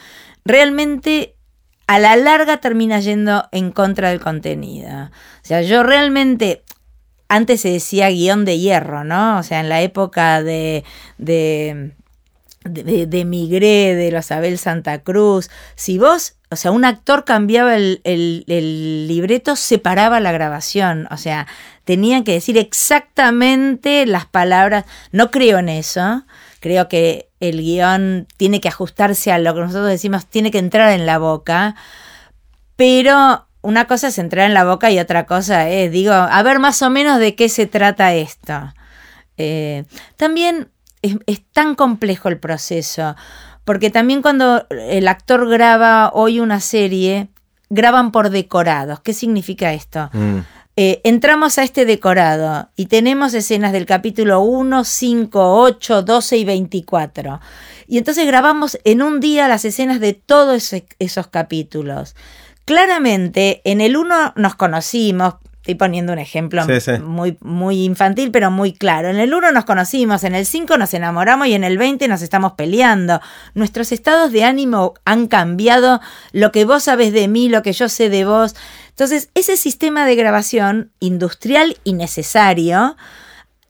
realmente 0.44 1.36
a 1.86 1.98
la 1.98 2.16
larga 2.16 2.58
termina 2.58 3.00
yendo 3.00 3.46
en 3.52 3.70
contra 3.70 4.10
del 4.10 4.20
contenido. 4.20 5.10
O 5.10 5.44
sea, 5.44 5.60
yo 5.60 5.82
realmente, 5.82 6.62
antes 7.28 7.60
se 7.60 7.70
decía 7.70 8.08
guion 8.08 8.46
de 8.46 8.58
hierro, 8.58 9.04
¿no? 9.04 9.38
O 9.38 9.42
sea, 9.42 9.60
en 9.60 9.68
la 9.68 9.82
época 9.82 10.42
de, 10.42 10.84
de, 12.64 13.06
de 13.06 13.24
Migré, 13.24 13.94
de 13.94 14.10
los 14.10 14.30
Abel 14.30 14.58
Santa 14.58 14.98
Cruz, 15.02 15.50
si 15.74 15.98
vos, 15.98 16.34
o 16.50 16.56
sea, 16.56 16.70
un 16.70 16.84
actor 16.84 17.24
cambiaba 17.24 17.76
el, 17.76 18.00
el- 18.04 18.44
el 18.48 19.08
libreto, 19.08 19.56
separaba 19.56 20.20
la 20.20 20.32
grabación, 20.32 21.08
o 21.10 21.16
sea, 21.16 21.46
tenían 21.84 22.24
que 22.24 22.32
decir 22.32 22.58
exactamente 22.58 24.06
las 24.06 24.26
palabras. 24.26 24.84
No 25.10 25.30
creo 25.30 25.58
en 25.58 25.68
eso, 25.68 26.24
creo 26.60 26.88
que 26.88 27.28
el 27.40 27.58
guion 27.60 28.26
tiene 28.36 28.60
que 28.60 28.68
ajustarse 28.68 29.32
a 29.32 29.38
lo 29.38 29.54
que 29.54 29.60
nosotros 29.60 29.88
decimos, 29.88 30.26
tiene 30.26 30.50
que 30.50 30.58
entrar 30.58 30.92
en 30.92 31.06
la 31.06 31.18
boca, 31.18 31.74
pero 32.76 33.46
una 33.62 33.86
cosa 33.86 34.08
es 34.08 34.18
entrar 34.18 34.46
en 34.46 34.54
la 34.54 34.64
boca 34.64 34.90
y 34.90 34.98
otra 34.98 35.26
cosa 35.26 35.68
es, 35.68 35.90
digo, 35.92 36.12
a 36.12 36.42
ver 36.42 36.58
más 36.58 36.82
o 36.82 36.90
menos 36.90 37.18
de 37.18 37.34
qué 37.34 37.48
se 37.48 37.66
trata 37.66 38.14
esto. 38.14 38.72
Eh, 39.36 39.84
también 40.16 40.68
es, 41.02 41.16
es 41.26 41.42
tan 41.52 41.74
complejo 41.74 42.28
el 42.28 42.38
proceso, 42.38 43.16
porque 43.64 43.90
también 43.90 44.22
cuando 44.22 44.66
el 44.70 45.06
actor 45.08 45.48
graba 45.48 46.10
hoy 46.14 46.40
una 46.40 46.60
serie, 46.60 47.28
graban 47.70 48.12
por 48.12 48.30
decorados. 48.30 49.00
¿Qué 49.00 49.12
significa 49.12 49.72
esto? 49.72 50.10
Mm. 50.12 50.38
Eh, 50.76 51.02
entramos 51.04 51.58
a 51.58 51.64
este 51.64 51.84
decorado 51.84 52.70
y 52.76 52.86
tenemos 52.86 53.34
escenas 53.34 53.72
del 53.72 53.84
capítulo 53.84 54.40
1, 54.40 54.84
5, 54.84 55.60
8, 55.60 56.02
12 56.02 56.36
y 56.38 56.44
24. 56.44 57.40
Y 57.86 57.98
entonces 57.98 58.26
grabamos 58.26 58.78
en 58.84 59.02
un 59.02 59.20
día 59.20 59.48
las 59.48 59.66
escenas 59.66 60.00
de 60.00 60.14
todos 60.14 60.74
esos 60.98 61.26
capítulos. 61.26 62.16
Claramente, 62.64 63.60
en 63.64 63.82
el 63.82 63.96
1 63.96 64.34
nos 64.36 64.54
conocimos, 64.54 65.34
estoy 65.62 65.76
poniendo 65.76 66.12
un 66.12 66.18
ejemplo 66.18 66.64
Sí, 66.64 66.80
sí. 66.80 66.98
Muy, 66.98 67.38
muy 67.40 67.84
infantil, 67.84 68.32
pero 68.32 68.50
muy 68.50 68.72
claro. 68.72 69.08
En 69.08 69.16
el 69.16 69.32
1 69.32 69.52
nos 69.52 69.64
conocimos, 69.64 70.24
en 70.24 70.34
el 70.34 70.44
5 70.44 70.76
nos 70.76 70.92
enamoramos 70.92 71.46
y 71.46 71.54
en 71.54 71.62
el 71.62 71.78
20 71.78 72.08
nos 72.08 72.20
estamos 72.20 72.54
peleando. 72.54 73.20
Nuestros 73.54 73.92
estados 73.92 74.32
de 74.32 74.42
ánimo 74.42 74.94
han 75.04 75.28
cambiado, 75.28 76.00
lo 76.32 76.50
que 76.50 76.64
vos 76.64 76.82
sabés 76.82 77.12
de 77.12 77.28
mí, 77.28 77.48
lo 77.48 77.62
que 77.62 77.72
yo 77.72 77.88
sé 77.88 78.10
de 78.10 78.24
vos. 78.24 78.56
Entonces, 78.88 79.30
ese 79.34 79.56
sistema 79.56 80.04
de 80.04 80.16
grabación 80.16 80.90
industrial 80.98 81.76
y 81.84 81.92
necesario 81.92 82.96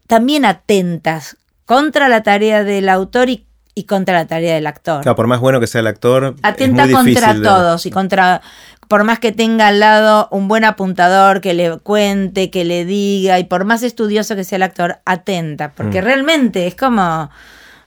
también 0.07 0.47
atentas 0.47 1.37
contra 1.67 2.09
la 2.09 2.23
tarea 2.23 2.65
del 2.65 2.89
autor 2.89 3.29
y, 3.29 3.47
y 3.75 3.85
contra 3.85 4.15
la 4.15 4.27
tarea 4.27 4.55
del 4.55 4.67
actor. 4.67 5.03
Claro, 5.03 5.17
por 5.17 5.27
más 5.27 5.41
bueno 5.41 5.59
que 5.61 5.67
sea 5.67 5.81
el 5.81 5.87
actor, 5.87 6.37
Atenta 6.43 6.83
es 6.85 6.89
muy 6.91 6.95
contra 6.95 7.29
difícil 7.29 7.43
de- 7.43 7.49
todos 7.49 7.87
y 7.87 7.91
contra, 7.91 8.43
por 8.89 9.05
más 9.05 9.19
que 9.19 9.33
tenga 9.33 9.69
al 9.69 9.81
lado 9.81 10.29
un 10.31 10.47
buen 10.49 10.65
apuntador 10.65 11.41
que 11.41 11.55
le 11.55 11.79
cuente, 11.79 12.51
que 12.51 12.65
le 12.67 12.85
diga, 12.85 13.39
y 13.39 13.45
por 13.45 13.65
más 13.65 13.83
estudioso 13.83 14.37
que 14.37 14.45
sea 14.45 14.57
el 14.57 14.63
actor, 14.65 14.99
atenta, 15.07 15.73
porque 15.73 16.03
Mm. 16.03 16.05
realmente 16.05 16.67
es 16.67 16.75
como 16.75 17.31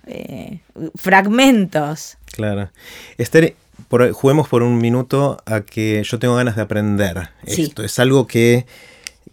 eh, 0.08 0.60
fragmentos. 0.96 2.18
Claro. 2.34 2.70
Esther, 3.18 3.56
por- 3.88 4.12
juguemos 4.12 4.48
por 4.48 4.62
un 4.64 4.78
minuto 4.78 5.38
a 5.46 5.62
que 5.62 6.04
yo 6.04 6.20
tengo 6.20 6.36
ganas 6.36 6.56
de 6.56 6.62
aprender 6.62 7.30
Sí. 7.48 7.64
esto. 7.64 7.84
Es 7.84 7.98
algo 8.00 8.28
que 8.28 8.66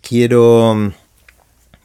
quiero 0.00 0.74
mm, 0.74 0.92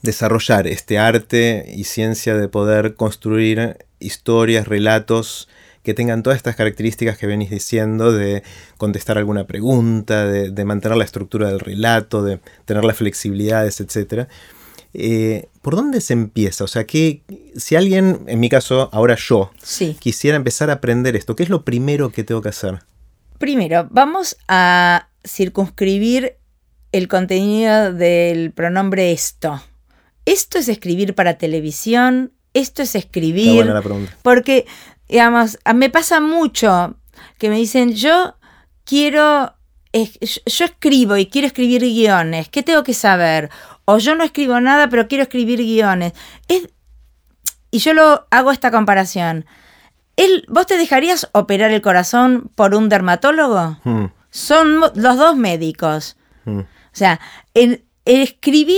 desarrollar, 0.03 0.67
este 0.67 0.99
arte 0.99 1.65
y 1.75 1.83
ciencia 1.85 2.35
de 2.35 2.47
poder 2.47 2.95
construir 2.95 3.77
historias, 3.99 4.67
relatos 4.67 5.47
que 5.83 5.93
tengan 5.93 6.21
todas 6.21 6.37
estas 6.37 6.55
características 6.57 7.17
que 7.17 7.27
venís 7.27 7.49
diciendo, 7.49 8.11
de 8.11 8.43
contestar 8.77 9.17
alguna 9.17 9.47
pregunta, 9.47 10.25
de, 10.25 10.49
de 10.51 10.65
mantener 10.65 10.97
la 10.97 11.05
estructura 11.05 11.47
del 11.47 11.61
relato, 11.61 12.23
de 12.23 12.39
tener 12.65 12.83
las 12.83 12.97
flexibilidades, 12.97 13.79
etc. 13.79 14.27
Eh, 14.93 15.47
¿Por 15.61 15.75
dónde 15.77 16.01
se 16.01 16.11
empieza? 16.13 16.63
O 16.65 16.67
sea, 16.67 16.85
que 16.85 17.21
si 17.55 17.75
alguien, 17.77 18.21
en 18.27 18.39
mi 18.39 18.49
caso, 18.49 18.89
ahora 18.91 19.15
yo, 19.17 19.51
Sí. 19.61 19.95
quisiera 19.99 20.35
empezar 20.35 20.69
a 20.69 20.73
aprender 20.73 21.15
esto, 21.15 21.35
¿qué 21.37 21.43
es 21.43 21.49
lo 21.49 21.63
primero 21.63 22.09
que 22.11 22.23
tengo 22.25 22.41
que 22.41 22.49
hacer? 22.49 22.79
Primero, 23.37 23.87
vamos 23.91 24.35
a 24.49 25.07
circunscribir 25.25 26.35
el 26.91 27.07
contenido 27.07 27.93
del 27.93 28.51
pronombre 28.51 29.11
esto. 29.11 29.61
esto 30.25 30.57
es 30.57 30.67
escribir 30.67 31.15
para 31.15 31.37
televisión, 31.37 32.33
esto 32.57 32.81
es 32.81 32.95
escribir. 32.95 33.55
buena 33.55 33.73
la 33.73 33.81
pregunta. 33.81 34.13
Porque, 34.21 34.65
digamos, 35.07 35.57
me 35.75 35.89
pasa 35.89 36.19
mucho 36.19 36.95
que 37.37 37.49
me 37.49 37.55
dicen, 37.57 37.93
yo 37.93 38.35
quiero, 38.83 39.53
yo- 39.93 40.65
escribo 40.65 41.17
y 41.17 41.27
quiero 41.27 41.47
escribir 41.47 41.81
guiones, 41.81 42.49
¿qué 42.49 42.63
tengo 42.63 42.83
que 42.83 42.93
saber? 42.93 43.49
O 43.85 43.97
yo 43.99 44.15
no 44.15 44.23
escribo 44.23 44.59
nada, 44.59 44.89
pero 44.89 45.07
quiero 45.07 45.23
escribir 45.23 45.59
guiones. 45.59 46.13
Es- 46.47 46.69
y 47.71 47.79
yo 47.79 47.93
lo 47.93 48.27
hago 48.31 48.51
esta 48.51 48.71
comparación. 48.71 49.45
El- 50.15 50.45
¿Vos 50.47 50.65
te 50.67 50.77
dejarías 50.77 51.29
operar 51.33 51.71
el 51.71 51.81
corazón 51.81 52.49
por 52.55 52.73
un 52.75 52.89
dermatólogo? 52.89 53.77
Mm, 53.83 54.05
Son 54.29 54.79
los 54.79 55.17
dos 55.17 55.35
médicos. 55.35 56.17
mm. 56.45 56.59
O 56.59 56.65
sea, 56.99 57.19
el, 57.53 57.85
el 58.05 58.21
escribir, 58.21 58.77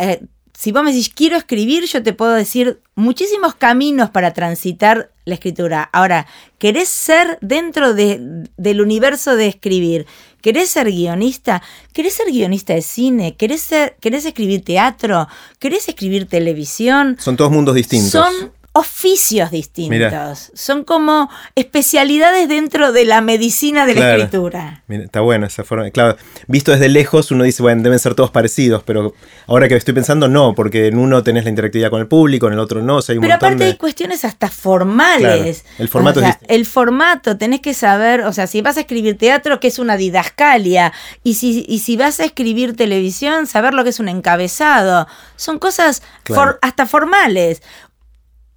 eh, 0.00 0.22
si 0.60 0.72
vos 0.72 0.82
me 0.82 0.90
decís 0.90 1.08
quiero 1.14 1.36
escribir, 1.36 1.84
yo 1.84 2.02
te 2.02 2.12
puedo 2.12 2.32
decir 2.32 2.80
muchísimos 2.96 3.54
caminos 3.54 4.10
para 4.10 4.32
transitar 4.32 5.12
la 5.24 5.34
escritura. 5.34 5.88
Ahora, 5.92 6.26
¿querés 6.58 6.88
ser 6.88 7.38
dentro 7.40 7.94
de- 7.94 8.18
del 8.56 8.80
universo 8.80 9.36
de 9.36 9.46
escribir? 9.46 10.06
¿Querés 10.40 10.70
ser 10.70 10.90
guionista? 10.90 11.62
¿Querés 11.92 12.14
ser 12.14 12.26
guionista 12.32 12.74
de 12.74 12.82
cine? 12.82 13.36
¿Querés, 13.36 13.60
ser, 13.60 13.96
¿Querés 14.00 14.24
escribir 14.24 14.64
teatro? 14.64 15.28
¿Querés 15.60 15.88
escribir 15.88 16.26
televisión? 16.26 17.16
Son 17.20 17.36
todos 17.36 17.52
mundos 17.52 17.76
distintos. 17.76 18.10
Son 18.10 18.52
oficios 18.78 19.50
distintos. 19.50 19.90
Mirá. 19.98 20.34
Son 20.54 20.84
como 20.84 21.28
especialidades 21.54 22.48
dentro 22.48 22.92
de 22.92 23.04
la 23.04 23.20
medicina 23.20 23.86
de 23.86 23.94
la 23.94 24.14
escritura. 24.16 24.82
Mira, 24.86 25.04
está 25.04 25.20
buena 25.20 25.46
esa 25.46 25.64
forma. 25.64 25.90
Claro, 25.90 26.16
visto 26.46 26.72
desde 26.72 26.88
lejos, 26.88 27.30
uno 27.30 27.44
dice, 27.44 27.62
bueno, 27.62 27.82
deben 27.82 27.98
ser 27.98 28.14
todos 28.14 28.30
parecidos, 28.30 28.82
pero 28.84 29.14
ahora 29.46 29.68
que 29.68 29.76
estoy 29.76 29.94
pensando, 29.94 30.28
no, 30.28 30.54
porque 30.54 30.86
en 30.86 30.98
uno 30.98 31.22
tenés 31.22 31.44
la 31.44 31.50
interactividad 31.50 31.90
con 31.90 32.00
el 32.00 32.06
público, 32.08 32.46
en 32.46 32.54
el 32.54 32.58
otro 32.58 32.82
no, 32.82 32.96
o 32.96 33.02
sea, 33.02 33.12
hay 33.12 33.18
un 33.18 33.22
Pero 33.22 33.34
aparte 33.34 33.64
hay 33.64 33.76
cuestiones 33.76 34.24
hasta 34.24 34.48
formales. 34.48 35.62
Claro, 35.62 35.74
el 35.82 35.88
formato 35.88 36.20
O 36.20 36.22
es 36.22 36.26
sea, 36.26 36.32
distinto. 36.32 36.54
El 36.54 36.66
formato, 36.66 37.36
tenés 37.38 37.60
que 37.60 37.74
saber, 37.74 38.22
o 38.22 38.32
sea, 38.32 38.46
si 38.46 38.62
vas 38.62 38.76
a 38.76 38.80
escribir 38.80 39.18
teatro, 39.18 39.60
que 39.60 39.68
es 39.68 39.78
una 39.78 39.96
didascalia, 39.96 40.92
y 41.22 41.34
si, 41.34 41.64
y 41.68 41.80
si 41.80 41.96
vas 41.96 42.20
a 42.20 42.24
escribir 42.24 42.76
televisión, 42.76 43.46
saber 43.46 43.74
lo 43.74 43.84
que 43.84 43.90
es 43.90 44.00
un 44.00 44.08
encabezado. 44.08 45.06
Son 45.36 45.58
cosas 45.58 46.02
Claro. 46.22 46.42
for- 46.42 46.58
hasta 46.62 46.86
formales. 46.86 47.62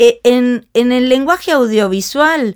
E- 0.01 0.19
En, 0.23 0.67
en 0.73 0.91
el 0.91 1.09
lenguaje 1.09 1.51
audiovisual, 1.51 2.55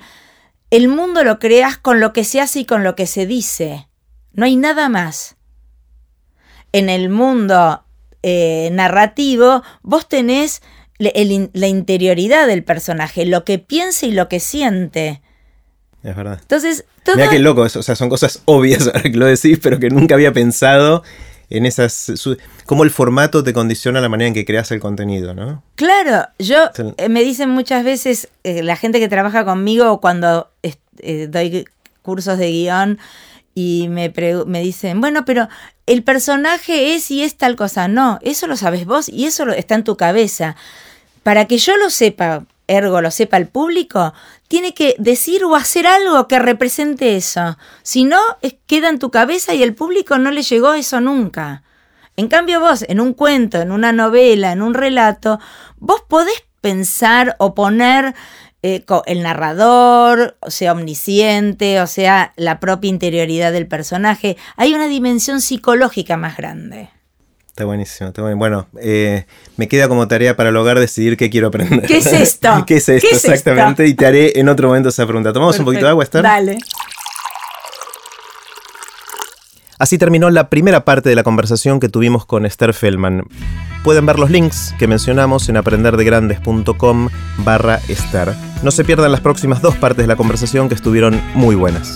el 0.71 0.87
mundo 0.87 1.23
lo 1.23 1.37
creas 1.37 1.77
con 1.77 1.99
lo 1.99 2.11
que 2.11 2.23
se 2.23 2.41
hace 2.41 2.61
y 2.61 2.65
con 2.65 2.83
lo 2.83 2.95
que 2.95 3.05
se 3.05 3.25
dice. 3.27 3.87
No 4.33 4.45
hay 4.45 4.55
nada 4.55 4.89
más. 4.89 5.35
En 6.71 6.89
el 6.89 7.09
mundo 7.09 7.83
eh, 8.23 8.69
narrativo, 8.73 9.61
vos 9.83 10.09
tenés 10.09 10.61
le- 10.97 11.13
el 11.15 11.31
in- 11.31 11.51
la 11.53 11.67
interioridad 11.67 12.47
del 12.47 12.63
personaje, 12.63 13.25
lo 13.25 13.45
que 13.45 13.59
piensa 13.59 14.07
y 14.07 14.11
lo 14.11 14.27
que 14.27 14.39
siente. 14.39 15.21
Es 16.03 16.15
verdad. 16.15 16.39
Entonces, 16.41 16.85
todo, 17.03 17.15
Mira 17.17 17.29
qué 17.29 17.39
loco, 17.39 17.65
eso, 17.65 17.79
o 17.79 17.83
sea, 17.83 17.95
son 17.95 18.09
cosas 18.09 18.41
obvias 18.45 18.87
ahora 18.93 19.03
que 19.03 19.09
lo 19.17 19.25
decís, 19.27 19.59
pero 19.61 19.79
que 19.79 19.89
nunca 19.89 20.15
había 20.15 20.33
pensado 20.33 21.03
en 21.49 21.65
esas... 21.65 21.93
su- 21.93 22.37
cómo 22.65 22.83
el 22.83 22.91
formato 22.91 23.43
te 23.43 23.53
condiciona 23.53 24.01
la 24.01 24.09
manera 24.09 24.27
en 24.29 24.33
que 24.33 24.45
creas 24.45 24.71
el 24.71 24.79
contenido, 24.79 25.33
¿no? 25.33 25.63
claro, 25.75 26.27
yo 26.39 26.69
eh, 26.97 27.09
me 27.09 27.23
dicen 27.23 27.49
muchas 27.49 27.83
veces 27.83 28.29
eh, 28.43 28.63
la 28.63 28.75
gente 28.75 28.99
que 28.99 29.07
trabaja 29.09 29.45
conmigo 29.45 29.99
cuando 30.01 30.49
eh, 30.63 31.27
doy 31.29 31.65
cursos 32.01 32.37
de 32.37 32.51
guion 32.51 32.99
y 33.53 33.87
me, 33.89 34.13
me 34.47 34.61
dicen, 34.61 34.99
bueno, 35.01 35.23
pero 35.25 35.47
el 35.85 36.03
personaje 36.03 36.93
es 36.95 37.09
y 37.11 37.23
es 37.23 37.35
tal 37.35 37.55
cosa. 37.55 37.87
No, 37.87 38.19
eso 38.21 38.47
lo 38.47 38.57
sabes 38.57 38.85
vos 38.85 39.07
y 39.07 39.25
eso 39.25 39.45
lo- 39.45 39.53
está 39.53 39.75
en 39.75 39.83
tu 39.83 39.95
cabeza. 39.97 40.55
Para 41.23 41.45
que 41.45 41.57
yo 41.57 41.75
lo 41.77 41.89
sepa, 41.89 42.45
ergo 42.67 43.01
lo 43.01 43.11
sepa 43.11 43.37
el 43.37 43.47
público, 43.47 44.13
tiene 44.47 44.73
que 44.73 44.95
decir 44.97 45.43
o 45.43 45.55
hacer 45.55 45.87
algo 45.87 46.27
que 46.27 46.39
represente 46.39 47.15
eso. 47.15 47.57
Si 47.83 48.03
no, 48.03 48.19
queda 48.67 48.89
en 48.89 48.99
tu 48.99 49.11
cabeza 49.11 49.53
y 49.53 49.63
el 49.63 49.75
público 49.75 50.17
no 50.17 50.31
le 50.31 50.43
llegó 50.43 50.73
eso 50.73 51.01
nunca. 51.01 51.63
En 52.17 52.27
cambio 52.27 52.59
vos, 52.59 52.85
en 52.87 52.99
un 52.99 53.13
cuento, 53.13 53.61
en 53.61 53.71
una 53.71 53.91
novela, 53.91 54.51
en 54.51 54.61
un 54.61 54.73
relato, 54.73 55.39
vos 55.77 56.01
podés 56.07 56.43
pensar 56.61 57.35
o 57.39 57.53
poner 57.53 58.15
eh, 58.63 58.83
el 59.05 59.21
narrador, 59.21 60.37
o 60.39 60.49
sea, 60.49 60.71
omnisciente, 60.71 61.81
o 61.81 61.87
sea, 61.87 62.33
la 62.35 62.59
propia 62.59 62.89
interioridad 62.89 63.51
del 63.51 63.67
personaje. 63.67 64.37
Hay 64.55 64.73
una 64.73 64.87
dimensión 64.87 65.41
psicológica 65.41 66.17
más 66.17 66.37
grande. 66.37 66.89
Está 67.55 67.63
buenísimo, 67.63 68.09
está 68.09 68.21
bueno. 68.21 68.35
Bueno, 68.35 68.67
eh, 68.81 69.25
me 69.55 69.69
queda 69.69 69.87
como 69.87 70.09
tarea 70.09 70.35
para 70.35 70.49
el 70.49 70.57
hogar 70.57 70.77
decidir 70.77 71.15
qué 71.15 71.29
quiero 71.29 71.47
aprender. 71.47 71.85
¿Qué 71.87 71.99
es 71.99 72.07
esto? 72.07 72.49
¿Qué 72.67 72.75
es 72.75 72.89
esto? 72.89 73.07
¿Qué 73.07 73.15
es 73.15 73.21
esto? 73.23 73.31
exactamente. 73.31 73.87
Y 73.87 73.93
te 73.93 74.05
haré 74.05 74.37
en 74.37 74.49
otro 74.49 74.67
momento 74.67 74.89
esa 74.89 75.05
pregunta. 75.05 75.31
¿Tomamos 75.31 75.57
un 75.59 75.63
poquito 75.63 75.85
de 75.85 75.91
agua, 75.91 76.03
Esther? 76.03 76.21
Dale. 76.21 76.57
Así 79.79 79.97
terminó 79.97 80.29
la 80.31 80.49
primera 80.49 80.83
parte 80.83 81.07
de 81.07 81.15
la 81.15 81.23
conversación 81.23 81.79
que 81.79 81.87
tuvimos 81.87 82.25
con 82.25 82.45
Esther 82.45 82.73
Feldman. 82.73 83.23
Pueden 83.85 84.05
ver 84.05 84.19
los 84.19 84.29
links 84.29 84.75
que 84.77 84.89
mencionamos 84.89 85.47
en 85.47 85.55
aprenderdegrandes.com 85.55 87.07
barra 87.37 87.79
Esther. 87.87 88.33
No 88.63 88.71
se 88.71 88.83
pierdan 88.83 89.13
las 89.13 89.21
próximas 89.21 89.61
dos 89.61 89.77
partes 89.77 90.03
de 90.03 90.07
la 90.07 90.17
conversación 90.17 90.67
que 90.67 90.75
estuvieron 90.75 91.21
muy 91.35 91.55
buenas. 91.55 91.95